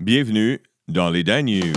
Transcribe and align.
Bienvenue 0.00 0.62
dans 0.86 1.10
les 1.10 1.24
Dan 1.24 1.46
News. 1.46 1.72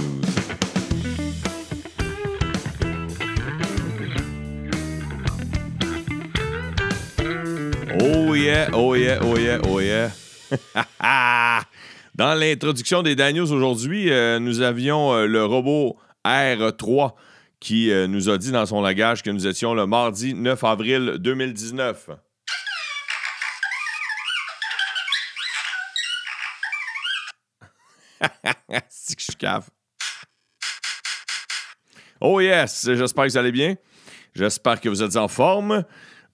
Oh 7.99 8.35
yeah, 8.35 8.69
oh 8.73 8.93
yeah, 8.93 9.17
oh 9.23 9.37
yeah, 9.39 9.59
oh 9.67 9.79
yeah. 9.79 10.11
Dans 12.15 12.35
l'introduction 12.35 13.01
des 13.01 13.15
Dan 13.15 13.35
News 13.35 13.51
aujourd'hui, 13.51 14.11
euh, 14.11 14.37
nous 14.37 14.61
avions 14.61 15.13
euh, 15.13 15.25
le 15.25 15.43
robot 15.43 15.97
R3 16.23 17.13
qui 17.59 17.91
euh, 17.91 18.05
nous 18.05 18.29
a 18.29 18.37
dit 18.37 18.51
dans 18.51 18.67
son 18.67 18.81
langage 18.81 19.23
que 19.23 19.31
nous 19.31 19.47
étions 19.47 19.73
le 19.73 19.87
mardi 19.87 20.35
9 20.35 20.63
avril 20.63 21.15
2019. 21.17 22.11
C'est 28.89 29.15
que 29.15 29.21
je 29.21 29.25
suis 29.25 29.35
cave. 29.35 29.69
Oh 32.19 32.39
yes, 32.39 32.85
j'espère 32.85 33.25
que 33.25 33.31
vous 33.31 33.37
allez 33.37 33.51
bien. 33.51 33.75
J'espère 34.35 34.79
que 34.79 34.89
vous 34.89 35.01
êtes 35.01 35.15
en 35.15 35.27
forme 35.27 35.83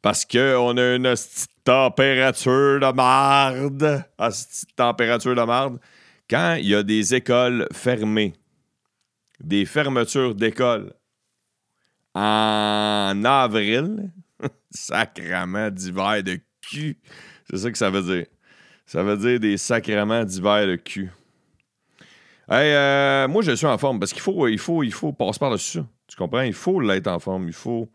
parce 0.02 0.26
qu'on 0.26 0.78
a 0.78 0.96
une 0.96 1.14
température 1.64 2.80
de 2.80 2.94
marde. 2.94 4.06
Température 4.76 5.36
de 5.36 5.42
marde. 5.42 5.80
Quand 6.30 6.56
il 6.60 6.68
y 6.68 6.76
a 6.76 6.84
des 6.84 7.16
écoles 7.16 7.68
fermées, 7.72 8.34
des 9.40 9.66
fermetures 9.66 10.36
d'écoles 10.36 10.94
en 12.14 13.24
avril, 13.24 14.12
sacrement 14.72 15.70
d'hiver 15.70 16.24
de 16.24 16.40
cul. 16.62 16.98
C'est 17.50 17.58
ça 17.58 17.72
que 17.72 17.78
ça 17.78 17.90
veut 17.90 18.04
dire. 18.04 18.26
Ça 18.86 19.04
veut 19.04 19.18
dire 19.18 19.40
des 19.40 19.58
sacrements 19.58 20.24
d'hiver 20.24 20.68
de 20.68 20.76
cul. 20.76 21.12
Hey, 22.50 22.72
euh, 22.74 23.28
moi, 23.28 23.42
je 23.42 23.52
suis 23.52 23.66
en 23.66 23.78
forme 23.78 24.00
parce 24.00 24.14
qu'il 24.14 24.22
faut, 24.22 24.48
il 24.48 24.58
faut, 24.58 24.82
il 24.82 24.94
faut 24.94 25.12
passer 25.12 25.38
par-dessus 25.38 25.80
ça. 25.80 25.86
Tu 26.08 26.16
comprends? 26.16 26.42
Il 26.42 26.54
faut 26.54 26.80
l'être 26.80 27.08
en 27.08 27.20
forme. 27.20 27.50
Il 27.50 27.54
faut, 27.54 27.92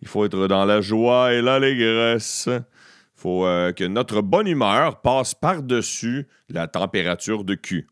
il 0.00 0.08
faut 0.08 0.24
être 0.24 0.46
dans 0.46 0.64
la 0.64 0.80
joie 0.80 1.34
et 1.34 1.42
l'allégresse. 1.42 2.48
Il 2.48 3.20
faut 3.20 3.44
euh, 3.44 3.72
que 3.72 3.84
notre 3.84 4.22
bonne 4.22 4.46
humeur 4.46 5.02
passe 5.02 5.34
par-dessus 5.34 6.26
la 6.48 6.68
température 6.68 7.44
de 7.44 7.54
cul. 7.54 7.86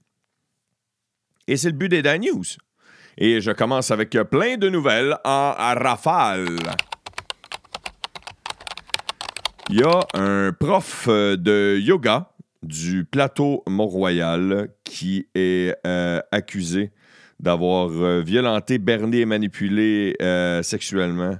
Et 1.47 1.59
c'est 1.59 1.69
le 1.69 1.77
but 1.77 1.91
des 1.91 2.01
Dan 2.01 2.23
News. 2.23 2.45
Et 3.19 3.43
je 3.43 3.51
commence 3.51 3.91
avec 3.91 4.17
plein 4.31 4.57
de 4.57 4.71
nouvelles 4.71 5.19
en 5.25 5.53
rafale. 5.53 6.57
Il 9.69 9.81
y 9.81 9.83
a 9.83 10.01
un 10.15 10.53
prof 10.53 11.09
de 11.09 11.79
yoga 11.79 12.30
du 12.63 13.05
plateau 13.05 13.63
Mont-Royal 13.67 14.69
qui 14.85 15.29
est 15.35 15.75
euh, 15.87 16.21
accusé 16.31 16.93
d'avoir 17.39 17.91
euh, 17.91 18.21
violenté, 18.21 18.79
berné 18.79 19.21
et 19.21 19.25
manipulé 19.25 20.15
euh, 20.21 20.63
sexuellement. 20.63 21.37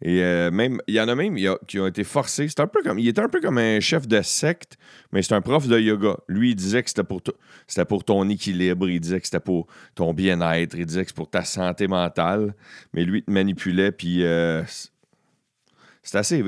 Et 0.00 0.20
même, 0.52 0.80
il 0.86 0.94
y 0.94 1.00
en 1.00 1.08
a 1.08 1.16
même 1.16 1.36
qui 1.66 1.80
ont 1.80 1.86
été 1.88 2.04
forcés. 2.04 2.46
Un 2.58 2.68
peu 2.68 2.84
comme, 2.84 3.00
il 3.00 3.08
était 3.08 3.20
un 3.20 3.28
peu 3.28 3.40
comme 3.40 3.58
un 3.58 3.80
chef 3.80 4.06
de 4.06 4.22
secte, 4.22 4.78
mais 5.10 5.22
c'est 5.22 5.34
un 5.34 5.40
prof 5.40 5.66
de 5.66 5.76
yoga. 5.76 6.18
Lui, 6.28 6.50
il 6.50 6.54
disait 6.54 6.84
que 6.84 6.88
c'était 6.88 7.02
pour, 7.02 8.04
ton 8.04 8.28
équilibre, 8.28 8.88
il 8.88 9.00
disait 9.00 9.18
que 9.18 9.26
c'était 9.26 9.40
pour 9.40 9.66
ton 9.96 10.14
bien-être, 10.14 10.78
il 10.78 10.86
disait 10.86 11.02
que 11.02 11.08
c'est 11.08 11.16
pour 11.16 11.28
ta 11.28 11.42
santé 11.42 11.88
mentale. 11.88 12.54
Mais 12.92 13.04
lui, 13.04 13.18
il 13.18 13.24
te 13.24 13.30
manipulait, 13.32 13.90
puis 13.90 14.22
c'est 16.04 16.18
assez 16.18 16.44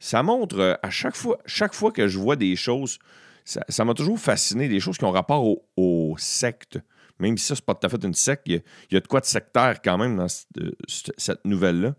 ça 0.00 0.22
montre 0.22 0.78
à 0.82 0.90
chaque 0.90 1.14
fois, 1.14 1.38
chaque 1.46 1.74
fois 1.74 1.92
que 1.92 2.08
je 2.08 2.18
vois 2.18 2.34
des 2.34 2.56
choses, 2.56 2.98
ça 3.44 3.84
m'a 3.84 3.94
toujours 3.94 4.18
fasciné, 4.18 4.68
des 4.68 4.80
choses 4.80 4.98
qui 4.98 5.04
ont 5.04 5.10
rapport 5.10 5.46
aux 5.76 6.14
sectes. 6.18 6.78
Même 7.18 7.36
si 7.36 7.46
ça, 7.46 7.54
c'est 7.54 7.64
pas 7.64 7.74
tout 7.74 7.86
à 7.86 7.90
fait 7.90 8.02
une 8.02 8.14
secte, 8.14 8.44
il 8.46 8.62
y, 8.90 8.96
a, 8.96 9.00
de 9.00 9.06
quoi 9.06 9.20
de 9.20 9.26
sectaire 9.26 9.82
quand 9.82 9.98
même 9.98 10.16
dans 10.16 10.26
cette, 10.28 11.44
nouvelle-là. 11.44 11.94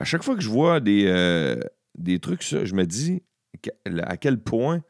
À 0.00 0.04
chaque 0.04 0.24
fois 0.24 0.34
que 0.34 0.40
je 0.40 0.48
vois 0.48 0.80
des, 0.80 1.04
euh, 1.06 1.60
des 1.96 2.18
trucs, 2.18 2.42
ça, 2.42 2.64
je 2.64 2.74
me 2.74 2.84
dis 2.84 3.22
à 3.86 4.16
quel 4.16 4.40
point, 4.40 4.82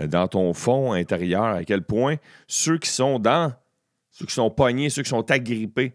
euh, 0.00 0.08
dans 0.08 0.26
ton 0.26 0.52
fond 0.54 0.92
intérieur, 0.92 1.44
à 1.44 1.64
quel 1.64 1.82
point 1.82 2.16
ceux 2.48 2.78
qui 2.78 2.90
sont 2.90 3.20
dans, 3.20 3.52
ceux 4.10 4.26
qui 4.26 4.34
sont 4.34 4.50
pognés, 4.50 4.90
ceux 4.90 5.02
qui 5.02 5.10
sont 5.10 5.30
agrippés 5.30 5.94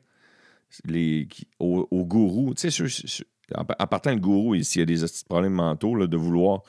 les, 0.86 1.28
au, 1.60 2.06
gourou, 2.06 2.54
tu 2.54 2.70
sais, 2.70 3.24
en, 3.56 3.88
partant 3.88 4.12
le 4.12 4.20
gourou, 4.20 4.56
s'il 4.62 4.80
y 4.80 4.84
a 4.84 4.86
des 4.86 5.06
problèmes 5.28 5.54
mentaux, 5.54 6.08
de 6.08 6.18
vouloir 6.18 6.62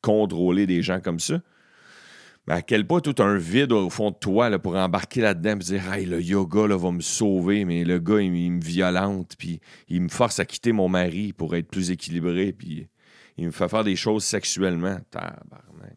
contrôler 0.00 0.66
des 0.66 0.82
gens 0.82 1.00
comme 1.00 1.20
ça, 1.20 1.40
mais 2.46 2.54
à 2.54 2.62
quel 2.62 2.86
point 2.86 3.00
tout 3.00 3.22
un 3.22 3.36
vide 3.36 3.72
au 3.72 3.88
fond 3.88 4.10
de 4.10 4.16
toi 4.16 4.58
pour 4.58 4.76
embarquer 4.76 5.22
là-dedans 5.22 5.52
et 5.52 5.58
dire 5.64 5.92
Hey, 5.92 6.04
le 6.04 6.20
yoga 6.20 6.66
va 6.76 6.90
me 6.90 7.00
sauver, 7.00 7.64
mais 7.64 7.84
le 7.84 7.98
gars, 7.98 8.20
il, 8.20 8.30
me 8.52 8.60
violente, 8.60 9.34
puis 9.38 9.60
il 9.88 10.02
me 10.02 10.08
force 10.08 10.38
à 10.40 10.44
quitter 10.44 10.72
mon 10.72 10.88
mari 10.88 11.32
pour 11.32 11.56
être 11.56 11.68
plus 11.68 11.90
équilibré, 11.90 12.52
puis 12.52 12.86
il 13.38 13.46
me 13.46 13.50
fait 13.50 13.68
faire 13.68 13.84
des 13.84 13.96
choses 13.96 14.24
sexuellement. 14.24 14.98
Tabarnak. 15.10 15.96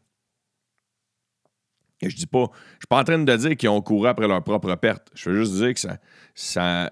Et 1.99 2.09
je 2.09 2.15
dis 2.15 2.27
pas, 2.27 2.49
je 2.53 2.79
suis 2.79 2.87
pas 2.89 2.99
en 2.99 3.03
train 3.03 3.19
de 3.19 3.35
dire 3.35 3.57
qu'ils 3.57 3.69
ont 3.69 3.81
couru 3.81 4.07
après 4.07 4.27
leur 4.27 4.43
propre 4.43 4.73
perte. 4.75 5.09
Je 5.15 5.29
veux 5.29 5.39
juste 5.39 5.55
dire 5.55 5.73
que 5.73 5.79
ça, 5.79 5.97
ça, 6.35 6.91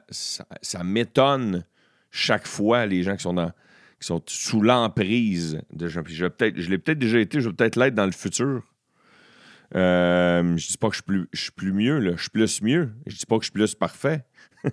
ça, 0.62 0.84
m'étonne 0.84 1.64
chaque 2.16 2.48
fois 2.48 2.86
les 2.86 3.04
gens 3.04 3.16
qui 3.16 3.24
sont 3.24 3.36
qui 4.00 4.08
sont 4.08 4.22
sous 4.26 4.62
l'emprise 4.62 5.62
de 5.72 5.88
je, 5.88 6.00
je, 6.06 6.26
je 6.56 6.70
l'ai 6.70 6.78
peut-être 6.78 7.00
déjà 7.00 7.20
été, 7.20 7.42
je 7.42 7.50
vais 7.50 7.56
peut-être 7.56 7.76
l'être 7.76 7.96
dans 7.96 8.06
le 8.06 8.12
futur. 8.12 8.64
Euh, 9.76 10.56
je 10.58 10.68
dis 10.68 10.78
pas 10.78 10.90
que 10.90 10.96
je 10.96 11.02
suis 11.02 11.04
plus, 11.04 11.28
suis 11.34 11.52
plus 11.52 11.74
mieux, 11.74 12.00
là. 12.00 12.12
je 12.16 12.22
suis 12.22 12.30
plus 12.30 12.62
mieux. 12.62 12.92
Je 13.06 13.18
dis 13.18 13.26
pas 13.26 13.38
que 13.38 13.44
je 13.44 13.48
suis 13.48 13.54
plus 13.54 13.76
parfait. 13.76 14.24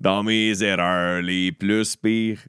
Dans 0.00 0.22
mes 0.22 0.62
erreurs 0.62 1.22
les 1.22 1.52
plus 1.52 1.96
pires. 1.96 2.40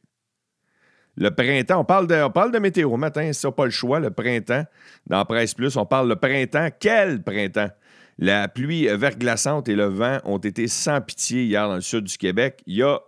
Le 1.16 1.32
printemps, 1.32 1.82
on 1.82 1.86
parle 1.86 2.06
de, 2.08 2.16
on 2.22 2.30
parle 2.30 2.52
de 2.52 2.60
météo 2.60 2.96
matin, 2.96 3.32
c'est 3.34 3.52
pas 3.52 3.66
le 3.66 3.72
choix, 3.72 4.00
le 4.00 4.12
printemps. 4.12 4.66
Dans 5.08 5.26
Presse 5.26 5.56
Plus, 5.56 5.76
on 5.76 5.86
parle 5.86 6.10
de 6.10 6.16
printemps. 6.16 6.70
Quel 6.80 7.24
printemps? 7.24 7.72
La 8.18 8.48
pluie 8.48 8.88
verglaçante 8.88 9.70
et 9.70 9.76
le 9.76 9.86
vent 9.86 10.20
ont 10.24 10.40
été 10.40 10.68
sans 10.68 11.02
pitié 11.02 11.44
hier 11.44 11.68
dans 11.68 11.76
le 11.76 11.82
sud 11.82 12.06
du 12.06 12.18
Québec. 12.18 12.64
Il 12.66 12.76
y 12.76 12.84
a 12.84 13.00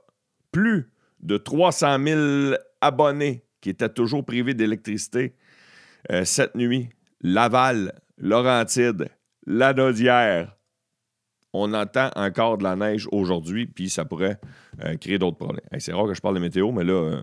plus 0.52 0.92
de 1.22 1.38
300 1.38 1.98
000 2.04 2.56
abonnés 2.82 3.44
qui 3.62 3.70
étaient 3.70 3.90
toujours 3.90 4.24
privés 4.24 4.54
d'électricité 4.54 5.36
euh, 6.12 6.24
cette 6.26 6.56
nuit, 6.56 6.90
Laval, 7.22 7.94
Laurentide, 8.18 9.10
Lanaudière, 9.46 10.56
on 11.54 11.74
entend 11.74 12.10
encore 12.16 12.58
de 12.58 12.64
la 12.64 12.76
neige 12.76 13.08
aujourd'hui, 13.12 13.66
puis 13.66 13.90
ça 13.90 14.06
pourrait 14.06 14.40
euh, 14.84 14.96
créer 14.98 15.18
d'autres 15.18 15.38
problèmes. 15.38 15.66
c'est 15.80 15.94
rare 15.94 16.06
que 16.06 16.14
je 16.14 16.22
parle 16.22 16.36
de 16.36 16.40
météo, 16.40 16.72
mais 16.72 16.84
là, 16.84 16.94
euh, 16.94 17.22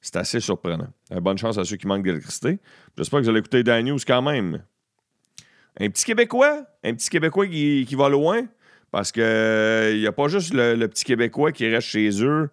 c'est 0.00 0.16
assez 0.16 0.40
surprenant. 0.40 0.88
bonne 1.10 1.38
chance 1.38 1.58
à 1.58 1.64
ceux 1.64 1.76
qui 1.76 1.86
manquent 1.86 2.04
d'électricité. 2.04 2.60
J'espère 2.96 3.18
que 3.18 3.24
vous 3.24 3.30
allez 3.30 3.40
écouter 3.40 3.64
Dan 3.64 3.84
News 3.84 3.98
quand 4.06 4.22
même. 4.22 4.62
Un 5.80 5.90
petit 5.90 6.04
Québécois, 6.04 6.64
un 6.84 6.94
petit 6.94 7.08
Québécois 7.08 7.46
qui, 7.46 7.94
va 7.94 8.08
loin, 8.08 8.42
parce 8.90 9.12
qu'il 9.12 9.22
n'y 9.22 10.06
a 10.06 10.12
pas 10.12 10.28
juste 10.28 10.52
le, 10.52 10.74
le, 10.74 10.88
petit 10.88 11.04
Québécois 11.04 11.52
qui 11.52 11.68
reste 11.68 11.88
chez 11.88 12.22
eux, 12.22 12.50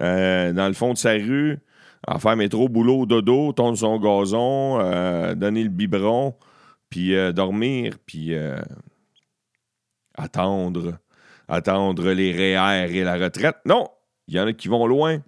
dans 0.00 0.68
le 0.68 0.74
fond 0.74 0.92
de 0.92 0.98
sa 0.98 1.12
rue, 1.12 1.58
en 2.06 2.18
faire 2.18 2.36
métro, 2.36 2.68
boulot, 2.68 3.06
dodo, 3.06 3.52
tondre 3.52 3.76
son 3.76 3.98
gazon, 3.98 4.78
euh, 4.80 5.34
donner 5.34 5.62
le 5.62 5.68
biberon, 5.68 6.34
puis 6.88 7.14
euh, 7.14 7.32
dormir, 7.32 7.94
puis 8.06 8.34
euh, 8.34 8.60
attendre, 10.14 10.98
attendre 11.48 12.12
les 12.12 12.32
REER 12.32 12.96
et 12.96 13.02
la 13.02 13.16
retraite. 13.16 13.56
Non, 13.64 13.88
il 14.28 14.34
y 14.34 14.40
en 14.40 14.46
a 14.46 14.52
qui 14.52 14.68
vont 14.68 14.86
loin, 14.86 15.20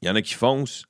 il 0.00 0.08
y 0.08 0.10
en 0.10 0.14
a 0.14 0.22
qui 0.22 0.34
foncent, 0.34 0.86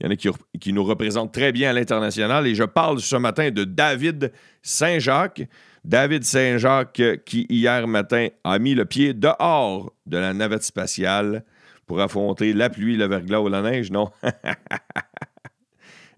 il 0.00 0.06
y 0.06 0.08
en 0.08 0.12
a 0.12 0.16
qui, 0.58 0.72
nous 0.72 0.84
représentent 0.84 1.32
très 1.32 1.52
bien 1.52 1.70
à 1.70 1.72
l'international. 1.74 2.46
Et 2.46 2.54
je 2.54 2.64
parle 2.64 3.00
ce 3.00 3.16
matin 3.16 3.50
de 3.50 3.64
David 3.64 4.32
Saint-Jacques. 4.62 5.42
David 5.84 6.24
Saint-Jacques 6.24 7.02
qui, 7.26 7.46
hier 7.50 7.86
matin, 7.86 8.28
a 8.42 8.58
mis 8.58 8.74
le 8.74 8.86
pied 8.86 9.12
dehors 9.12 9.92
de 10.06 10.16
la 10.16 10.32
navette 10.32 10.62
spatiale 10.62 11.44
pour 11.86 12.00
affronter 12.00 12.54
la 12.54 12.70
pluie, 12.70 12.96
le 12.96 13.06
verglas 13.06 13.40
ou 13.40 13.48
la 13.48 13.60
neige, 13.60 13.90
non? 13.90 14.08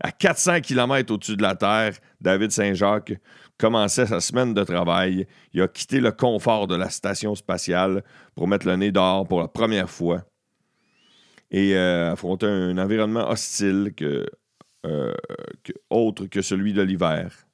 à 0.00 0.12
400 0.12 0.60
km 0.60 1.12
au-dessus 1.14 1.36
de 1.36 1.42
la 1.42 1.56
Terre, 1.56 1.94
David 2.20 2.52
Saint-Jacques 2.52 3.14
commençait 3.58 4.06
sa 4.06 4.20
semaine 4.20 4.54
de 4.54 4.62
travail. 4.62 5.26
Il 5.52 5.62
a 5.62 5.68
quitté 5.68 6.00
le 6.00 6.12
confort 6.12 6.68
de 6.68 6.76
la 6.76 6.88
station 6.88 7.34
spatiale 7.34 8.04
pour 8.34 8.46
mettre 8.46 8.66
le 8.66 8.76
nez 8.76 8.92
dehors 8.92 9.26
pour 9.26 9.40
la 9.40 9.48
première 9.48 9.90
fois 9.90 10.22
et 11.52 11.76
euh, 11.76 12.12
affronter 12.12 12.46
un 12.46 12.78
environnement 12.78 13.28
hostile 13.28 13.92
que, 13.94 14.26
euh, 14.86 15.14
autre 15.90 16.26
que 16.26 16.40
celui 16.40 16.72
de 16.72 16.80
l'hiver. 16.80 17.46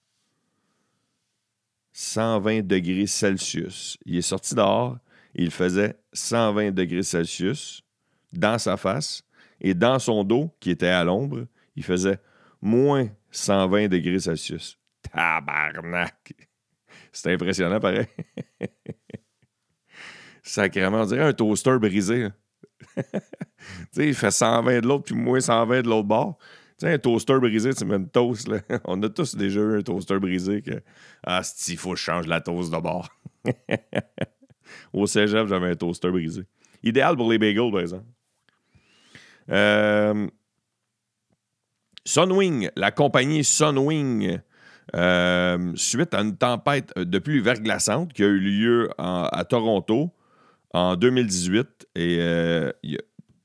120 1.93 2.65
degrés 2.65 3.09
Celsius. 3.09 3.99
Il 4.07 4.17
est 4.17 4.23
sorti 4.23 4.55
dehors, 4.55 4.99
il 5.35 5.51
faisait 5.51 5.97
120 6.13 6.71
degrés 6.71 7.03
Celsius 7.03 7.83
dans 8.33 8.57
sa 8.59 8.77
face 8.77 9.25
et 9.61 9.75
dans 9.75 9.99
son 9.99 10.23
dos, 10.23 10.55
qui 10.61 10.71
était 10.71 10.87
à 10.87 11.03
l'ombre, 11.03 11.47
il 11.75 11.83
faisait 11.83 12.21
moins 12.63 13.09
120 13.33 13.89
degrés 13.89 14.21
Celsius. 14.21 14.79
Tabarnak! 15.13 16.35
C'est 17.13 17.33
impressionnant, 17.33 17.81
pareil. 17.81 18.07
Sacrément, 20.45 21.03
on 21.03 21.07
dirait 21.07 21.25
un 21.25 21.33
toaster 21.33 21.79
brisé. 21.81 22.29
il 23.97 24.15
fait 24.15 24.31
120 24.31 24.81
de 24.81 24.87
l'autre, 24.87 25.05
puis 25.05 25.15
moins 25.15 25.41
120 25.41 25.83
de 25.83 25.89
l'autre 25.89 26.09
bord. 26.09 26.39
Tu 26.79 26.87
sais, 26.87 26.93
un 26.93 26.99
toaster 26.99 27.39
brisé, 27.41 27.71
mets 27.85 27.97
une 27.97 28.09
toast. 28.09 28.49
Là. 28.49 28.59
On 28.85 29.03
a 29.03 29.09
tous 29.09 29.35
déjà 29.35 29.61
eu 29.61 29.79
un 29.79 29.83
toaster 29.83 30.19
brisé 30.19 30.63
que. 30.63 30.81
Ah, 31.27 31.43
il 31.69 31.77
faut 31.77 31.91
que 31.91 31.97
je 31.97 32.03
change 32.03 32.27
la 32.27 32.41
toast 32.41 32.73
de 32.73 32.79
bord. 32.79 33.09
Au 34.93 35.07
cégep, 35.07 35.49
j'avais 35.49 35.71
un 35.71 35.75
toaster 35.75 36.11
brisé. 36.11 36.43
Idéal 36.83 37.17
pour 37.17 37.31
les 37.31 37.39
bagels, 37.39 37.73
par 37.73 37.81
exemple. 37.81 38.05
Euh, 39.51 40.29
Sunwing, 42.05 42.71
la 42.77 42.91
compagnie 42.91 43.43
Sunwing, 43.43 44.39
euh, 44.95 45.73
suite 45.75 46.15
à 46.15 46.21
une 46.21 46.37
tempête 46.37 46.97
de 46.97 47.19
pluie 47.19 47.41
verglaçante 47.41 48.13
qui 48.13 48.23
a 48.23 48.27
eu 48.27 48.39
lieu 48.39 48.91
à 48.99 49.45
Toronto 49.49 50.13
en 50.73 50.97
2018, 50.97 51.89
et 51.95 52.19
euh, 52.21 52.73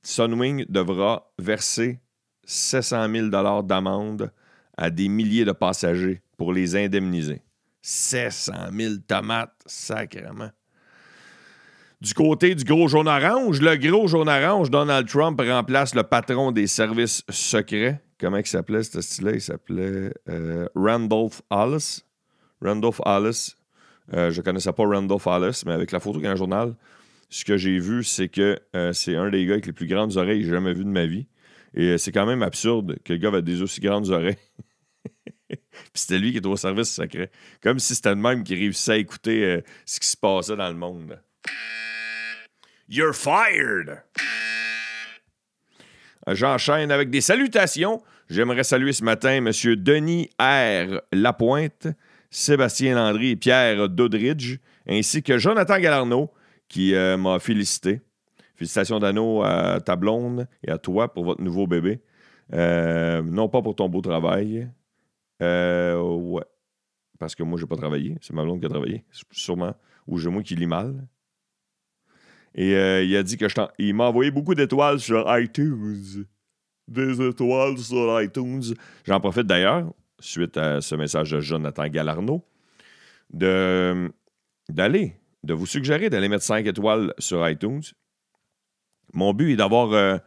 Sunwing 0.04 0.66
devra 0.68 1.24
verser 1.40 2.00
700 2.46 3.08
000 3.10 3.64
d'amende 3.64 4.32
à 4.78 4.90
des 4.90 5.08
milliers 5.08 5.46
de 5.46 5.54
passagers 5.54 6.22
pour 6.38 6.52
les 6.52 6.76
indemniser. 6.76 7.42
700 7.82 8.54
000 8.78 8.94
tomates, 9.08 9.56
sacrément. 9.66 10.50
Du 12.02 12.14
côté 12.14 12.54
du 12.54 12.66
gros 12.66 12.90
jaune 12.90 13.08
orange, 13.08 13.62
le 13.62 13.78
gros 13.78 14.08
jaune 14.08 14.28
orange, 14.28 14.70
Donald 14.70 15.08
Trump 15.08 15.40
remplace 15.40 15.96
le 15.96 16.04
patron 16.04 16.52
des 16.52 16.68
services 16.68 17.24
secrets. 17.30 18.02
Comment 18.20 18.38
il 18.38 18.46
s'appelait 18.46 18.84
ce 18.84 19.00
style-là? 19.00 19.32
Il 19.34 19.42
s'appelait 19.42 20.14
euh, 20.30 20.68
Randolph 20.76 21.42
Hollis. 21.50 22.02
Randolph 22.62 23.00
Hollis. 23.06 23.56
Euh, 24.14 24.32
je 24.32 24.42
ne 24.42 24.44
connaissais 24.44 24.74
pas 24.74 24.84
Randolph 24.84 25.26
Hollis, 25.28 25.64
mais 25.66 25.72
avec 25.72 25.94
la 25.94 26.02
photo 26.02 26.20
qu'il 26.20 26.26
y 26.26 26.28
a 26.28 26.32
dans 26.32 26.38
journal, 26.38 26.76
ce 27.34 27.46
que 27.46 27.58
j'ai 27.58 27.80
vu, 27.80 28.04
c'est 28.04 28.30
que 28.30 28.60
euh, 28.76 28.94
c'est 28.94 29.16
un 29.16 29.32
des 29.32 29.44
gars 29.48 29.54
avec 29.54 29.66
les 29.66 29.74
plus 29.74 29.88
grandes 29.88 30.18
oreilles 30.18 30.42
que 30.42 30.46
j'ai 30.46 30.52
jamais 30.52 30.74
vu 30.74 30.84
de 30.84 30.90
ma 30.90 31.08
vie. 31.08 31.26
Et 31.74 31.98
c'est 31.98 32.12
quand 32.12 32.28
même 32.28 32.44
absurde 32.44 33.00
que 33.04 33.14
le 33.14 33.18
gars 33.18 33.36
ait 33.36 33.42
des 33.42 33.64
aussi 33.64 33.82
grandes 33.82 34.10
oreilles. 34.10 34.38
Puis 35.50 35.58
c'était 35.96 36.20
lui 36.20 36.32
qui 36.32 36.38
était 36.38 36.48
au 36.48 36.56
service 36.56 36.94
secret. 36.94 37.32
Comme 37.64 37.80
si 37.80 37.96
c'était 37.96 38.12
le 38.12 38.18
même 38.18 38.44
qui 38.44 38.54
réussissait 38.54 38.92
à 38.92 38.98
écouter 38.98 39.62
ce 39.84 40.00
qui 40.00 40.08
se 40.08 40.16
passait 40.16 40.56
dans 40.56 40.68
le 40.68 40.76
monde. 40.76 41.20
You're 42.88 43.16
fired! 43.16 44.04
J'enchaîne 46.28 46.92
avec 46.92 47.10
des 47.10 47.22
salutations. 47.22 48.04
J'aimerais 48.30 48.64
saluer 48.64 48.94
ce 48.94 49.04
matin 49.04 49.44
M. 49.44 49.52
Denis 49.78 50.30
R. 50.40 51.02
Lapointe, 51.12 51.88
Sébastien 52.30 52.94
Landry 52.94 53.32
et 53.32 53.36
Pierre 53.36 53.90
Dodridge, 53.90 54.60
ainsi 54.88 55.24
que 55.24 55.40
Jonathan 55.40 55.80
Galarno, 55.80 56.32
qui 56.74 56.96
euh, 56.96 57.18
m'a 57.18 57.38
félicité. 57.38 58.02
Félicitations 58.56 58.98
d'anneau 58.98 59.44
à 59.44 59.80
ta 59.80 59.96
blonde 59.96 60.48
et 60.64 60.72
à 60.72 60.80
toi 60.80 61.14
pour 61.14 61.24
votre 61.24 61.40
nouveau 61.44 61.68
bébé. 61.68 62.02
Euh, 62.52 63.22
non 63.22 63.48
pas 63.48 63.62
pour 63.62 63.75
ton 63.75 63.88
beau 63.90 64.02
travail. 64.02 64.68
Euh, 65.44 66.02
ouais. 66.02 66.44
Parce 67.20 67.36
que 67.36 67.44
moi, 67.44 67.60
j'ai 67.60 67.68
pas 67.68 67.75
travaillé. 67.75 68.18
C'est 68.22 68.34
ma 68.34 68.42
blonde 68.42 68.60
qui 68.60 68.66
a 68.66 68.70
travaillé, 68.70 69.06
sûrement. 69.30 69.75
Ou 70.08 70.18
j'ai 70.18 70.31
moi 70.31 70.42
qui 70.42 70.56
lis 70.56 70.66
mal. 70.66 71.08
Et 72.56 72.72
il 72.72 73.16
a 73.16 73.22
dit 73.22 73.38
que 73.38 73.48
je 73.48 73.56
Il 73.78 73.94
m'a 73.94 74.06
envoyé 74.06 74.31
beaucoup 74.31 74.56
d'étoiles 74.56 75.00
sur 75.00 75.25
iTunes. 75.38 76.25
Des 76.88 77.22
étoiles 77.22 77.78
sur 77.78 78.20
iTunes. 78.20 78.74
J'en 79.06 79.20
profite 79.20 79.46
d'ailleurs, 79.46 79.94
suite 80.20 80.58
à 80.58 80.81
ce 80.81 80.96
message 80.96 81.31
de 81.31 81.40
Jonathan 81.40 81.88
Galarno, 81.88 82.44
de, 83.31 84.12
d'aller, 84.70 85.16
de 85.44 85.54
vous 85.54 85.66
suggérer 85.66 86.10
d'aller 86.10 86.30
mettre 86.30 86.44
5 86.44 86.66
étoiles 86.66 87.13
sur 87.19 87.48
iTunes. 87.48 87.81
Mon 89.13 89.34
but 89.34 89.54
est 89.54 89.56
d'avoir 89.57 90.19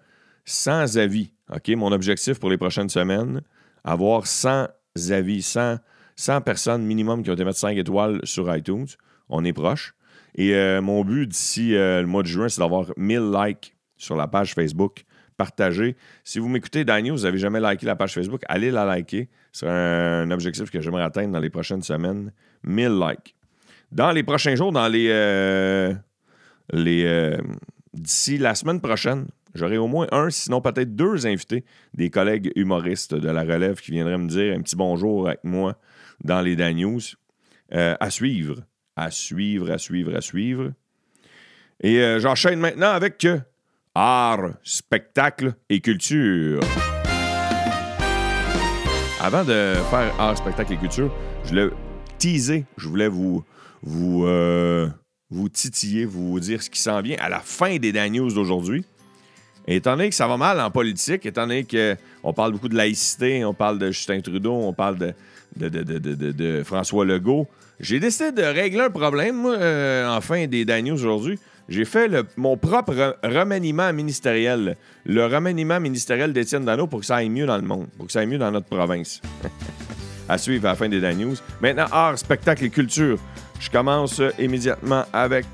100 0.44 0.96
euh, 0.96 1.02
avis. 1.02 1.32
OK? 1.52 1.68
Mon 1.70 1.92
objectif 1.92 2.38
pour 2.38 2.50
les 2.50 2.58
prochaines 2.58 2.88
semaines, 2.88 3.42
avoir 3.84 4.26
100 4.26 4.68
avis, 5.10 5.42
100, 5.42 5.78
100 6.16 6.40
personnes 6.42 6.82
minimum 6.84 7.22
qui 7.22 7.30
ont 7.30 7.34
été 7.34 7.44
mettre 7.44 7.58
5 7.58 7.76
étoiles 7.76 8.20
sur 8.24 8.54
iTunes. 8.54 8.86
On 9.28 9.44
est 9.44 9.52
proche. 9.52 9.94
Et 10.36 10.54
euh, 10.54 10.82
mon 10.82 11.04
but 11.04 11.26
d'ici 11.26 11.74
euh, 11.74 12.02
le 12.02 12.06
mois 12.06 12.22
de 12.22 12.28
juin, 12.28 12.48
c'est 12.48 12.60
d'avoir 12.60 12.92
1000 12.96 13.32
likes 13.32 13.74
sur 13.96 14.16
la 14.16 14.26
page 14.26 14.54
Facebook. 14.54 15.04
Partagez. 15.36 15.96
Si 16.24 16.38
vous 16.38 16.48
m'écoutez, 16.48 16.84
Daniel, 16.84 17.12
vous 17.14 17.22
n'avez 17.22 17.38
jamais 17.38 17.60
liké 17.60 17.84
la 17.84 17.96
page 17.96 18.14
Facebook, 18.14 18.42
allez 18.48 18.70
la 18.70 18.84
liker. 18.86 19.28
C'est 19.52 19.69
un, 19.69 20.30
objectif 20.30 20.70
que 20.70 20.80
j'aimerais 20.80 21.02
atteindre 21.02 21.32
dans 21.32 21.40
les 21.40 21.50
prochaines 21.50 21.82
semaines. 21.82 22.32
1000 22.64 22.98
likes. 22.98 23.35
Dans 23.92 24.12
les 24.12 24.22
prochains 24.22 24.54
jours, 24.54 24.72
dans 24.72 24.88
les. 24.88 25.08
Euh, 25.10 25.94
les 26.72 27.36
d'ici 27.94 28.36
la 28.36 28.54
semaine 28.54 28.80
prochaine, 28.80 29.26
j'aurai 29.54 29.78
au 29.78 29.86
moins 29.86 30.06
un, 30.12 30.28
sinon 30.28 30.60
peut-être 30.60 30.94
deux 30.94 31.26
invités, 31.26 31.64
des 31.94 32.10
collègues 32.10 32.52
humoristes 32.56 33.14
de 33.14 33.30
la 33.30 33.42
relève 33.42 33.80
qui 33.80 33.92
viendraient 33.92 34.18
me 34.18 34.28
dire 34.28 34.54
un 34.54 34.60
petit 34.60 34.76
bonjour 34.76 35.28
avec 35.28 35.44
moi 35.44 35.78
dans 36.22 36.42
les 36.42 36.56
Dan 36.56 36.76
News. 36.76 37.00
à 37.70 38.10
suivre 38.10 38.62
à 38.96 39.10
suivre, 39.10 39.70
à 39.70 39.78
suivre, 39.78 40.16
à 40.16 40.20
suivre. 40.20 40.72
Et 41.80 42.00
euh, 42.00 42.18
j'enchaîne 42.18 42.58
maintenant 42.58 42.90
avec 42.90 43.24
euh, 43.26 43.38
art, 43.94 44.54
spectacle 44.62 45.54
et 45.68 45.80
culture. 45.80 46.60
Avant 49.20 49.44
de 49.44 49.74
faire 49.90 50.14
art, 50.18 50.36
spectacle 50.36 50.72
et 50.72 50.76
culture, 50.78 51.14
je 51.44 51.50
voulais 51.50 51.68
teaser, 52.18 52.64
je 52.78 52.88
voulais 52.88 53.08
vous, 53.08 53.44
vous, 53.86 54.26
euh, 54.26 54.88
vous 55.30 55.48
titiller, 55.48 56.04
vous 56.04 56.38
dire 56.40 56.62
ce 56.62 56.68
qui 56.68 56.80
s'en 56.80 57.00
vient 57.00 57.16
à 57.20 57.28
la 57.28 57.40
fin 57.40 57.76
des 57.76 57.92
Dan 57.92 58.12
News 58.12 58.32
d'aujourd'hui. 58.32 58.84
Étant 59.68 59.96
donné 59.96 60.10
que 60.10 60.14
ça 60.14 60.28
va 60.28 60.36
mal 60.36 60.60
en 60.60 60.70
politique, 60.70 61.24
étant 61.26 61.46
donné 61.46 61.64
qu'on 61.64 62.32
parle 62.32 62.52
beaucoup 62.52 62.68
de 62.68 62.76
laïcité, 62.76 63.44
on 63.44 63.54
parle 63.54 63.78
de 63.78 63.90
Justin 63.90 64.20
Trudeau, 64.20 64.52
on 64.52 64.72
parle 64.72 64.96
de, 64.98 65.14
de 65.56 66.62
François 66.64 67.04
Legault, 67.04 67.48
j'ai 67.80 68.00
décidé 68.00 68.32
de 68.32 68.42
régler 68.42 68.80
un 68.80 68.90
problème, 68.90 69.36
moi, 69.36 69.54
euh, 69.54 70.08
en 70.08 70.20
fin 70.20 70.46
des 70.46 70.64
Daniels 70.64 70.94
aujourd'hui. 70.94 71.38
J'ai 71.68 71.84
fait 71.84 72.08
mon 72.36 72.56
propre 72.56 73.18
remaniement 73.24 73.92
ministériel. 73.92 74.76
Le 75.04 75.26
remaniement 75.26 75.80
ministériel 75.80 76.32
d'Étienne 76.32 76.64
Dano 76.64 76.86
pour 76.86 77.00
que 77.00 77.06
ça 77.06 77.16
aille 77.16 77.28
mieux 77.28 77.46
dans 77.46 77.56
le 77.56 77.64
monde, 77.64 77.88
pour 77.96 78.06
que 78.06 78.12
ça 78.12 78.20
aille 78.20 78.28
mieux 78.28 78.38
dans 78.38 78.52
notre 78.52 78.69
province. 78.69 79.20
à 80.28 80.38
suivre 80.38 80.66
à 80.66 80.70
la 80.70 80.74
fin 80.76 80.88
des 80.88 81.00
Dan 81.00 81.18
News. 81.18 81.36
Maintenant, 81.60 81.86
art, 81.90 82.18
spectacle 82.18 82.64
et 82.64 82.70
culture. 82.70 83.18
Je 83.60 83.70
commence 83.70 84.20
immédiatement 84.38 85.04
avec 85.12 85.46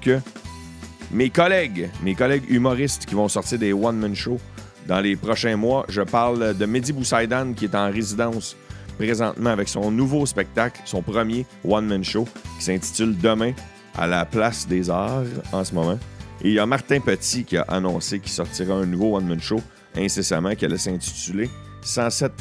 mes 1.10 1.30
collègues, 1.30 1.90
mes 2.02 2.14
collègues 2.14 2.44
humoristes 2.48 3.06
qui 3.06 3.14
vont 3.14 3.28
sortir 3.28 3.58
des 3.58 3.72
one-man 3.72 4.14
shows 4.14 4.40
dans 4.86 5.00
les 5.00 5.16
prochains 5.16 5.56
mois. 5.56 5.84
Je 5.88 6.02
parle 6.02 6.56
de 6.56 6.66
Mehdi 6.66 6.92
Boussaïdan 6.92 7.52
qui 7.52 7.66
est 7.66 7.74
en 7.74 7.90
résidence 7.90 8.56
présentement 8.98 9.50
avec 9.50 9.68
son 9.68 9.90
nouveau 9.90 10.26
spectacle, 10.26 10.80
son 10.84 11.02
premier 11.02 11.46
one-man 11.64 12.04
show, 12.04 12.26
qui 12.58 12.64
s'intitule 12.64 13.16
Demain 13.16 13.52
à 13.96 14.06
la 14.06 14.24
place 14.24 14.66
des 14.66 14.90
arts 14.90 15.24
en 15.52 15.64
ce 15.64 15.74
moment. 15.74 15.98
Et 16.42 16.48
il 16.48 16.54
y 16.54 16.58
a 16.58 16.66
Martin 16.66 17.00
Petit 17.00 17.44
qui 17.44 17.56
a 17.56 17.62
annoncé 17.62 18.18
qu'il 18.18 18.32
sortira 18.32 18.74
un 18.74 18.86
nouveau 18.86 19.16
one-man 19.16 19.40
show 19.40 19.60
incessamment 19.96 20.54
qui 20.54 20.64
allait 20.64 20.78
s'intituler 20.78 21.50
107, 21.82 22.32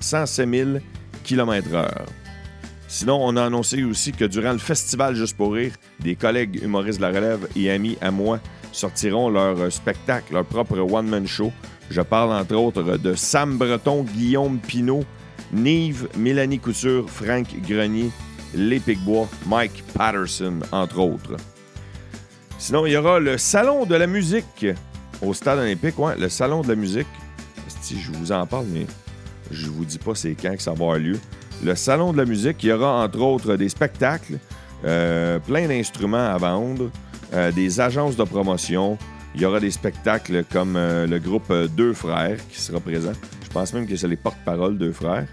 107 0.00 0.48
000 0.48 0.70
Sinon, 2.88 3.18
on 3.22 3.36
a 3.36 3.44
annoncé 3.44 3.84
aussi 3.84 4.12
que 4.12 4.24
durant 4.24 4.52
le 4.52 4.58
festival 4.58 5.14
Juste 5.14 5.36
pour 5.36 5.52
rire, 5.52 5.72
des 6.00 6.16
collègues 6.16 6.62
humoristes 6.62 6.98
de 6.98 7.02
la 7.02 7.08
relève 7.08 7.48
et 7.54 7.70
amis 7.70 7.98
à 8.00 8.10
moi 8.10 8.40
sortiront 8.72 9.28
leur 9.28 9.70
spectacle, 9.70 10.32
leur 10.32 10.44
propre 10.44 10.78
one-man 10.78 11.26
show. 11.26 11.52
Je 11.90 12.00
parle 12.00 12.32
entre 12.32 12.54
autres 12.54 12.96
de 12.96 13.14
Sam 13.14 13.58
Breton, 13.58 14.04
Guillaume 14.04 14.58
Pinault, 14.58 15.04
Nive, 15.52 16.08
Mélanie 16.16 16.58
Couture, 16.58 17.08
Frank 17.08 17.46
Grenier, 17.66 18.10
Les 18.54 18.80
Picbois, 18.80 19.28
Mike 19.46 19.84
Patterson, 19.94 20.60
entre 20.72 20.98
autres. 20.98 21.36
Sinon, 22.58 22.86
il 22.86 22.92
y 22.92 22.96
aura 22.96 23.20
le 23.20 23.38
Salon 23.38 23.84
de 23.84 23.94
la 23.94 24.06
musique 24.06 24.66
au 25.22 25.32
Stade 25.34 25.58
olympique. 25.58 25.94
Le 26.18 26.28
Salon 26.28 26.62
de 26.62 26.68
la 26.68 26.74
musique. 26.74 27.06
Si 27.80 28.00
je 28.00 28.10
vous 28.12 28.32
en 28.32 28.46
parle, 28.46 28.66
mais 28.72 28.86
je 29.50 29.66
vous 29.68 29.84
dis 29.84 29.98
pas 29.98 30.14
c'est 30.14 30.34
quand 30.34 30.54
que 30.56 30.62
ça 30.62 30.72
va 30.72 30.84
avoir 30.84 30.98
lieu. 30.98 31.18
Le 31.64 31.74
Salon 31.74 32.12
de 32.12 32.18
la 32.18 32.24
musique, 32.24 32.62
il 32.62 32.68
y 32.68 32.72
aura 32.72 33.04
entre 33.04 33.20
autres 33.20 33.56
des 33.56 33.68
spectacles, 33.68 34.38
euh, 34.84 35.38
plein 35.40 35.66
d'instruments 35.66 36.28
à 36.32 36.36
vendre, 36.36 36.90
euh, 37.34 37.50
des 37.52 37.80
agences 37.80 38.16
de 38.16 38.24
promotion. 38.24 38.96
Il 39.34 39.42
y 39.42 39.44
aura 39.44 39.60
des 39.60 39.70
spectacles 39.70 40.44
comme 40.52 40.76
euh, 40.76 41.06
le 41.06 41.18
groupe 41.18 41.52
Deux 41.76 41.92
Frères 41.92 42.38
qui 42.48 42.60
sera 42.60 42.80
présent. 42.80 43.12
Je 43.48 43.54
pense 43.54 43.72
même 43.72 43.86
que 43.86 43.96
c'est 43.96 44.08
les 44.08 44.16
porte-parole 44.16 44.76
deux 44.76 44.92
frères. 44.92 45.26